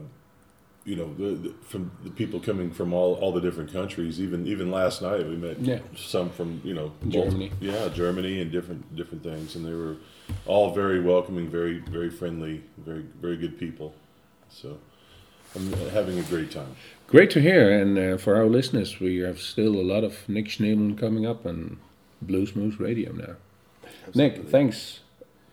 you 0.88 0.96
know 0.96 1.12
the, 1.22 1.30
the, 1.44 1.54
from 1.72 1.90
the 2.02 2.10
people 2.10 2.40
coming 2.40 2.70
from 2.70 2.92
all, 2.94 3.14
all 3.16 3.32
the 3.38 3.40
different 3.40 3.70
countries. 3.72 4.18
Even 4.20 4.46
even 4.46 4.70
last 4.70 5.02
night 5.02 5.26
we 5.32 5.36
met 5.36 5.56
Yeah. 5.60 5.80
some 5.96 6.30
from 6.30 6.60
you 6.64 6.74
know 6.74 6.92
Germany. 7.08 7.50
yeah, 7.60 7.88
Germany 8.02 8.40
and 8.40 8.50
different 8.50 8.82
different 8.96 9.22
things, 9.22 9.54
and 9.56 9.64
they 9.66 9.74
were 9.74 9.96
all 10.46 10.74
very 10.74 11.00
welcoming, 11.00 11.46
very 11.50 11.78
very 11.96 12.10
friendly, 12.10 12.62
very 12.78 13.04
very 13.20 13.36
good 13.36 13.58
people. 13.58 13.88
So 14.48 14.78
I'm 15.54 15.72
having 15.98 16.18
a 16.18 16.22
great 16.22 16.50
time. 16.50 16.74
Great 17.06 17.30
to 17.36 17.40
hear. 17.40 17.70
And 17.80 17.98
uh, 17.98 18.16
for 18.18 18.36
our 18.36 18.46
listeners, 18.46 18.98
we 19.00 19.18
have 19.18 19.38
still 19.40 19.74
a 19.76 19.86
lot 19.92 20.04
of 20.04 20.26
Nick 20.28 20.46
Schnebelen 20.46 20.96
coming 20.98 21.26
up 21.26 21.44
on 21.46 21.78
Bluesmoose 22.24 22.78
Radio 22.80 23.12
now. 23.12 23.34
Nick, 24.14 24.48
thanks 24.48 25.00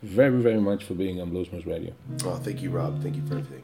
very, 0.02 0.42
very 0.42 0.62
much 0.70 0.84
for 0.84 0.94
being 0.94 1.22
on 1.22 1.32
Bluesmoose 1.32 1.66
Radio. 1.66 1.94
Oh, 2.26 2.36
thank 2.36 2.62
you, 2.62 2.70
Rob. 2.70 3.02
Thank 3.02 3.16
you 3.16 3.26
for 3.26 3.38
everything. 3.38 3.64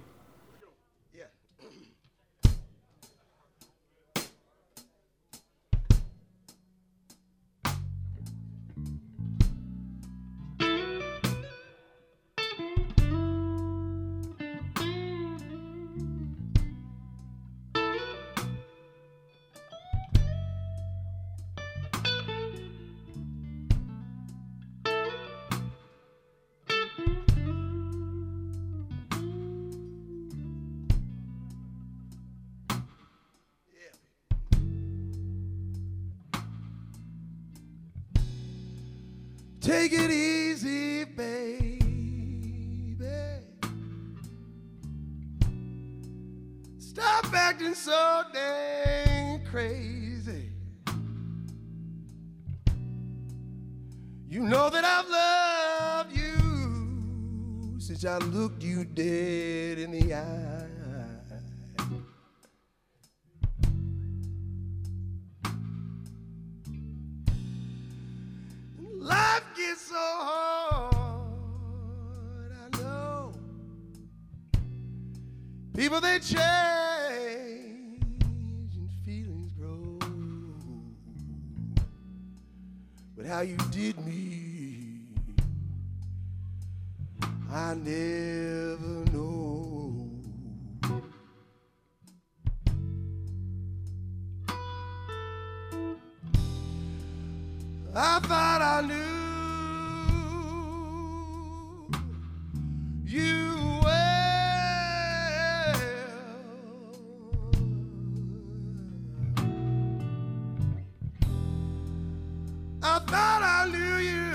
I 112.84 113.00
thought 113.00 113.42
I 113.44 113.66
knew 113.72 113.98
you 113.98 114.32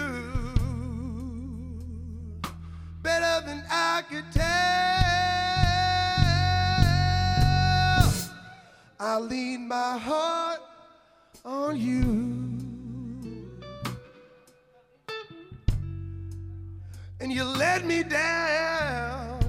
better 3.03 3.47
than 3.47 3.65
I 3.71 4.03
could 4.09 4.33
tell. 4.33 4.47
I 8.99 9.19
lean 9.19 9.69
my 9.69 9.99
heart 9.99 10.61
on 11.45 11.79
you. 11.79 12.27
and 17.27 17.33
you 17.33 17.45
let 17.45 17.85
me 17.85 18.03
down. 18.03 19.41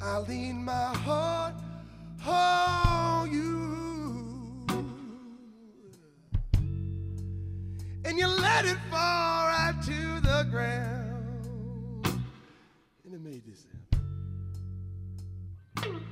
I 0.00 0.18
lean 0.28 0.64
my 0.64 0.92
heart 1.06 1.54
on 2.26 3.30
you, 3.30 3.51
and 8.12 8.20
you 8.20 8.26
let 8.26 8.66
it 8.66 8.76
fall 8.90 9.46
right 9.46 9.74
to 9.82 10.20
the 10.20 10.46
ground, 10.50 12.06
and 13.06 13.14
it 13.14 13.20
made 13.22 13.42
this 13.46 13.64
sound. 15.80 16.02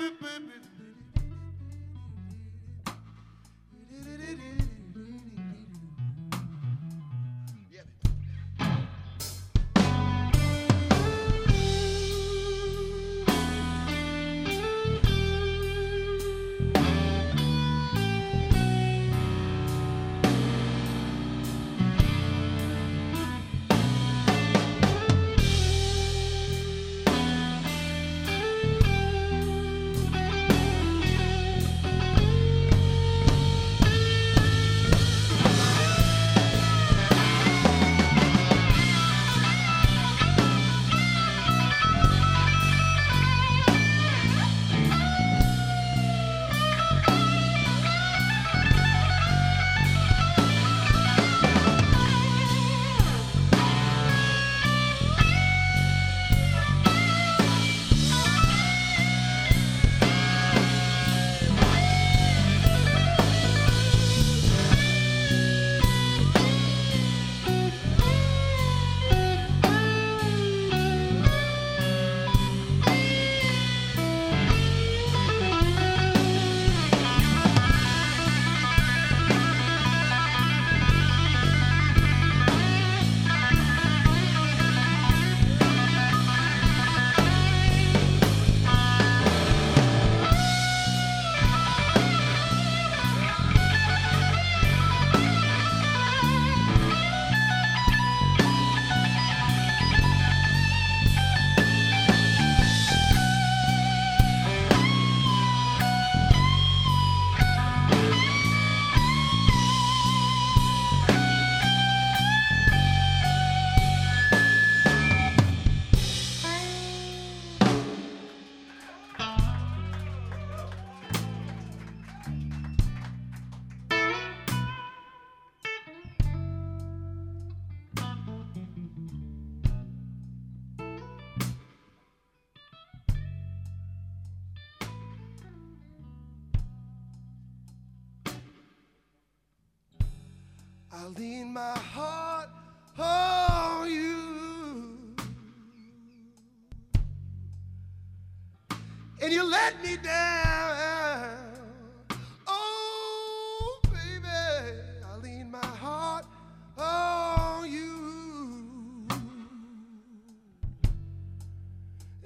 Beep 0.00 0.18
beep 0.18 0.48
beep. 0.48 0.79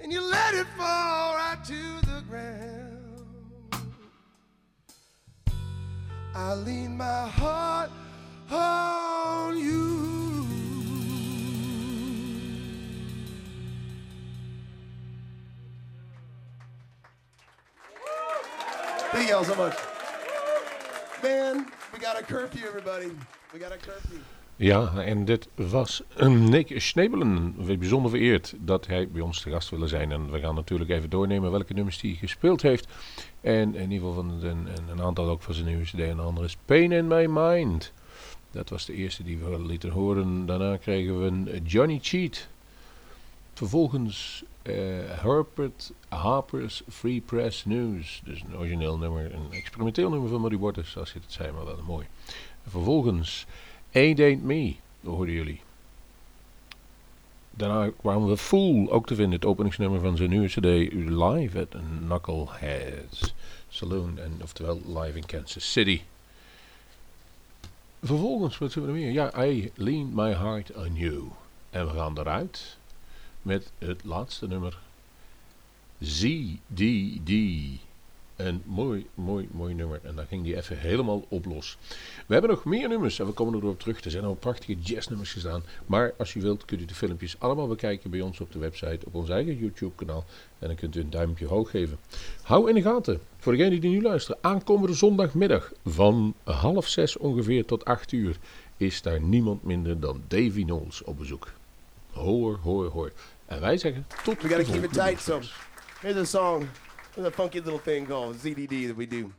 And 0.05 0.13
you 0.13 0.21
let 0.21 0.53
it 0.53 0.67
fall 0.77 1.33
right 1.33 1.57
to 1.65 1.73
the 2.05 2.21
ground. 2.29 3.25
I 6.35 6.53
lean 6.53 6.95
my 6.95 7.27
heart 7.27 7.89
on 8.51 9.57
you. 9.57 10.45
Thank 19.11 19.29
y'all 19.31 19.43
so 19.43 19.55
much. 19.55 19.75
Man, 21.23 21.65
we 21.91 21.97
got 21.97 22.19
a 22.19 22.23
curfew, 22.23 22.67
everybody. 22.67 23.09
We 23.51 23.57
got 23.57 23.71
a 23.71 23.77
curfew. 23.77 24.19
Ja, 24.57 24.93
en 24.95 25.25
dit 25.25 25.47
was 25.55 26.01
een 26.13 26.49
Nick 26.49 26.81
Schnebelen. 26.81 27.55
Bijzonder 27.79 28.11
vereerd 28.11 28.53
dat 28.59 28.87
hij 28.87 29.07
bij 29.07 29.21
ons 29.21 29.41
te 29.41 29.49
gast 29.49 29.69
wilde 29.69 29.87
zijn. 29.87 30.11
En 30.11 30.31
we 30.31 30.39
gaan 30.39 30.55
natuurlijk 30.55 30.89
even 30.89 31.09
doornemen 31.09 31.51
welke 31.51 31.73
nummers 31.73 32.01
hij 32.01 32.17
gespeeld 32.19 32.61
heeft. 32.61 32.87
En 33.41 33.75
in 33.75 33.91
ieder 33.91 34.07
geval 34.07 34.13
van 34.13 34.43
een, 34.43 34.67
een 34.89 35.01
aantal 35.01 35.29
ook 35.29 35.41
van 35.41 35.53
zijn 35.53 35.65
nieuwe 35.65 35.83
cd. 35.83 35.99
En 35.99 36.15
de 36.15 36.21
andere 36.21 36.45
is 36.45 36.57
Pain 36.65 36.91
in 36.91 37.07
My 37.07 37.25
Mind. 37.25 37.91
Dat 38.51 38.69
was 38.69 38.85
de 38.85 38.93
eerste 38.93 39.23
die 39.23 39.37
we 39.37 39.65
lieten 39.65 39.89
horen. 39.89 40.45
Daarna 40.45 40.77
kregen 40.77 41.21
we 41.21 41.25
een 41.25 41.63
Johnny 41.63 41.99
Cheat. 42.01 42.47
Vervolgens 43.53 44.43
eh, 44.61 44.73
Herbert 45.05 45.91
Harper's 46.09 46.83
Free 46.89 47.21
Press 47.21 47.65
News. 47.65 48.21
Dus 48.23 48.41
een 48.41 48.57
origineel 48.57 48.97
nummer, 48.97 49.33
een 49.33 49.51
experimenteel 49.51 50.09
nummer 50.09 50.29
van 50.29 50.41
Muddy 50.41 50.57
Waters, 50.57 50.91
zoals 50.91 51.13
je 51.13 51.19
het 51.19 51.31
zei, 51.31 51.51
maar 51.51 51.65
wel 51.65 51.81
mooi. 51.85 52.05
En 52.63 52.71
vervolgens 52.71 53.45
Ain't 53.95 54.19
Ain't 54.19 54.43
Me, 54.43 54.75
hoorden 55.03 55.35
jullie. 55.35 55.61
Daarna 57.51 57.91
kwamen 57.97 58.27
we 58.27 58.37
Fool, 58.37 58.91
ook 58.91 59.07
te 59.07 59.15
vinden, 59.15 59.33
het 59.33 59.45
openingsnummer 59.45 59.99
van 59.99 60.17
zijn 60.17 60.29
nieuwe 60.29 60.47
cd 60.47 60.93
live 60.93 61.59
at 61.59 61.81
Knuckleheads 61.99 63.33
Saloon, 63.69 64.19
en, 64.19 64.39
oftewel 64.41 64.81
live 64.85 65.17
in 65.17 65.25
Kansas 65.25 65.71
City. 65.71 66.01
Vervolgens, 68.03 68.57
wat 68.57 68.71
zullen 68.71 68.93
we 68.93 68.99
meer? 68.99 69.11
Ja, 69.11 69.43
I 69.43 69.71
Lean 69.75 70.13
My 70.13 70.33
Heart 70.33 70.73
On 70.73 70.95
You. 70.95 71.23
En 71.69 71.85
we 71.85 71.93
gaan 71.93 72.19
eruit 72.19 72.77
met 73.41 73.71
het 73.77 74.03
laatste 74.03 74.47
nummer. 74.47 74.77
ZDD. 75.99 77.31
Een 78.35 78.61
mooi, 78.65 79.05
mooi, 79.13 79.47
mooi 79.51 79.73
nummer. 79.73 79.99
En 80.03 80.15
daar 80.15 80.25
ging 80.25 80.43
die 80.43 80.55
even 80.55 80.77
helemaal 80.77 81.25
op 81.27 81.45
los. 81.45 81.77
We 82.27 82.33
hebben 82.33 82.51
nog 82.51 82.65
meer 82.65 82.89
nummers 82.89 83.19
en 83.19 83.25
we 83.25 83.31
komen 83.31 83.59
erop 83.59 83.79
terug. 83.79 84.03
Er 84.03 84.11
zijn 84.11 84.23
al 84.23 84.33
prachtige 84.33 84.75
jazznummers 84.79 85.31
gestaan. 85.31 85.63
Maar 85.85 86.13
als 86.17 86.33
u 86.33 86.41
wilt 86.41 86.65
kunt 86.65 86.81
u 86.81 86.85
de 86.85 86.95
filmpjes 86.95 87.35
allemaal 87.39 87.67
bekijken 87.67 88.09
bij 88.09 88.21
ons 88.21 88.39
op 88.39 88.51
de 88.51 88.59
website, 88.59 89.05
op 89.05 89.15
ons 89.15 89.29
eigen 89.29 89.57
YouTube 89.57 89.95
kanaal. 89.95 90.25
En 90.59 90.67
dan 90.67 90.75
kunt 90.75 90.95
u 90.95 90.99
een 90.99 91.09
duimpje 91.09 91.47
hoog 91.47 91.69
geven. 91.69 91.97
Hou 92.41 92.69
in 92.69 92.75
de 92.75 92.81
gaten, 92.81 93.19
voor 93.37 93.51
degenen 93.55 93.81
die 93.81 93.91
nu 93.91 94.01
luisteren, 94.01 94.37
aankomende 94.41 94.93
zondagmiddag 94.93 95.71
van 95.85 96.33
half 96.43 96.87
zes 96.87 97.17
ongeveer 97.17 97.65
tot 97.65 97.85
acht 97.85 98.11
uur 98.11 98.37
is 98.77 99.01
daar 99.01 99.21
niemand 99.21 99.63
minder 99.63 99.99
dan 99.99 100.23
Davy 100.27 100.63
Knowles 100.63 101.03
op 101.03 101.17
bezoek. 101.17 101.51
Hoor, 102.11 102.59
hoor, 102.63 102.85
hoor. 102.85 103.11
En 103.45 103.61
wij 103.61 103.77
zeggen 103.77 104.07
tot 104.23 104.41
We 104.41 104.47
gotta 104.47 104.71
keep 104.71 104.83
it 104.83 104.93
tight, 104.93 105.21
so 105.21 105.39
here's 106.01 106.17
a 106.17 106.23
song. 106.23 106.67
There's 107.15 107.27
a 107.27 107.31
funky 107.31 107.61
little 107.61 107.79
thing 107.79 108.05
called 108.05 108.35
ZDD 108.35 108.87
that 108.87 108.95
we 108.95 109.05
do. 109.05 109.31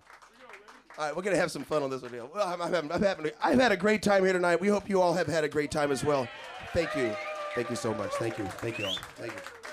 All 0.98 1.04
right, 1.04 1.14
we're 1.14 1.22
gonna 1.22 1.36
have 1.36 1.50
some 1.50 1.62
fun 1.62 1.82
on 1.82 1.90
this 1.90 2.00
one. 2.00 2.12
Well, 2.34 2.48
I'm, 2.48 2.62
I'm, 2.62 2.90
I'm 2.90 3.02
having, 3.02 3.30
I've 3.42 3.60
had 3.60 3.70
a 3.70 3.76
great 3.76 4.02
time 4.02 4.24
here 4.24 4.32
tonight. 4.32 4.60
We 4.60 4.68
hope 4.68 4.88
you 4.88 5.02
all 5.02 5.12
have 5.12 5.26
had 5.26 5.44
a 5.44 5.48
great 5.48 5.70
time 5.70 5.92
as 5.92 6.02
well. 6.02 6.26
Thank 6.72 6.96
you, 6.96 7.14
thank 7.54 7.68
you 7.68 7.76
so 7.76 7.92
much. 7.92 8.12
Thank 8.12 8.38
you, 8.38 8.44
thank 8.44 8.78
you 8.78 8.86
all. 8.86 8.98
Thank 9.16 9.32
you. 9.32 9.65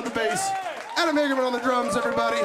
On 0.00 0.04
the 0.04 0.10
bass. 0.18 0.50
Adam 0.96 1.14
Hagerman 1.16 1.46
on 1.46 1.52
the 1.52 1.58
drums, 1.58 1.94
everybody. 1.94 2.40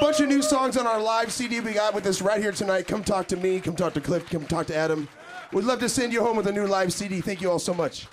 Bunch 0.00 0.20
of 0.20 0.28
new 0.28 0.40
songs 0.40 0.78
on 0.78 0.86
our 0.86 1.00
live 1.00 1.30
CD 1.30 1.60
we 1.60 1.74
got 1.74 1.94
with 1.94 2.06
us 2.06 2.22
right 2.22 2.40
here 2.40 2.52
tonight. 2.52 2.86
Come 2.86 3.04
talk 3.04 3.26
to 3.26 3.36
me, 3.36 3.60
come 3.60 3.76
talk 3.76 3.92
to 3.92 4.00
Cliff, 4.00 4.26
come 4.30 4.46
talk 4.46 4.66
to 4.68 4.74
Adam. 4.74 5.08
We'd 5.52 5.64
love 5.64 5.80
to 5.80 5.88
send 5.88 6.12
you 6.12 6.22
home 6.24 6.38
with 6.38 6.46
a 6.46 6.52
new 6.52 6.66
live 6.66 6.90
CD. 6.92 7.20
Thank 7.20 7.42
you 7.42 7.50
all 7.50 7.58
so 7.58 7.74
much. 7.74 8.06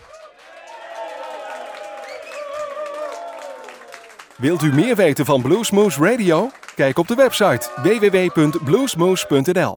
Wilt 4.38 4.62
u 4.62 4.74
meer 4.74 4.96
weten 4.96 5.26
van 5.26 5.42
Bluesmoose 5.42 6.00
Radio? 6.00 6.50
Kijk 6.76 6.98
op 6.98 7.08
de 7.08 7.16
website 7.16 7.70
www.bluesmoose.nl 7.84 9.76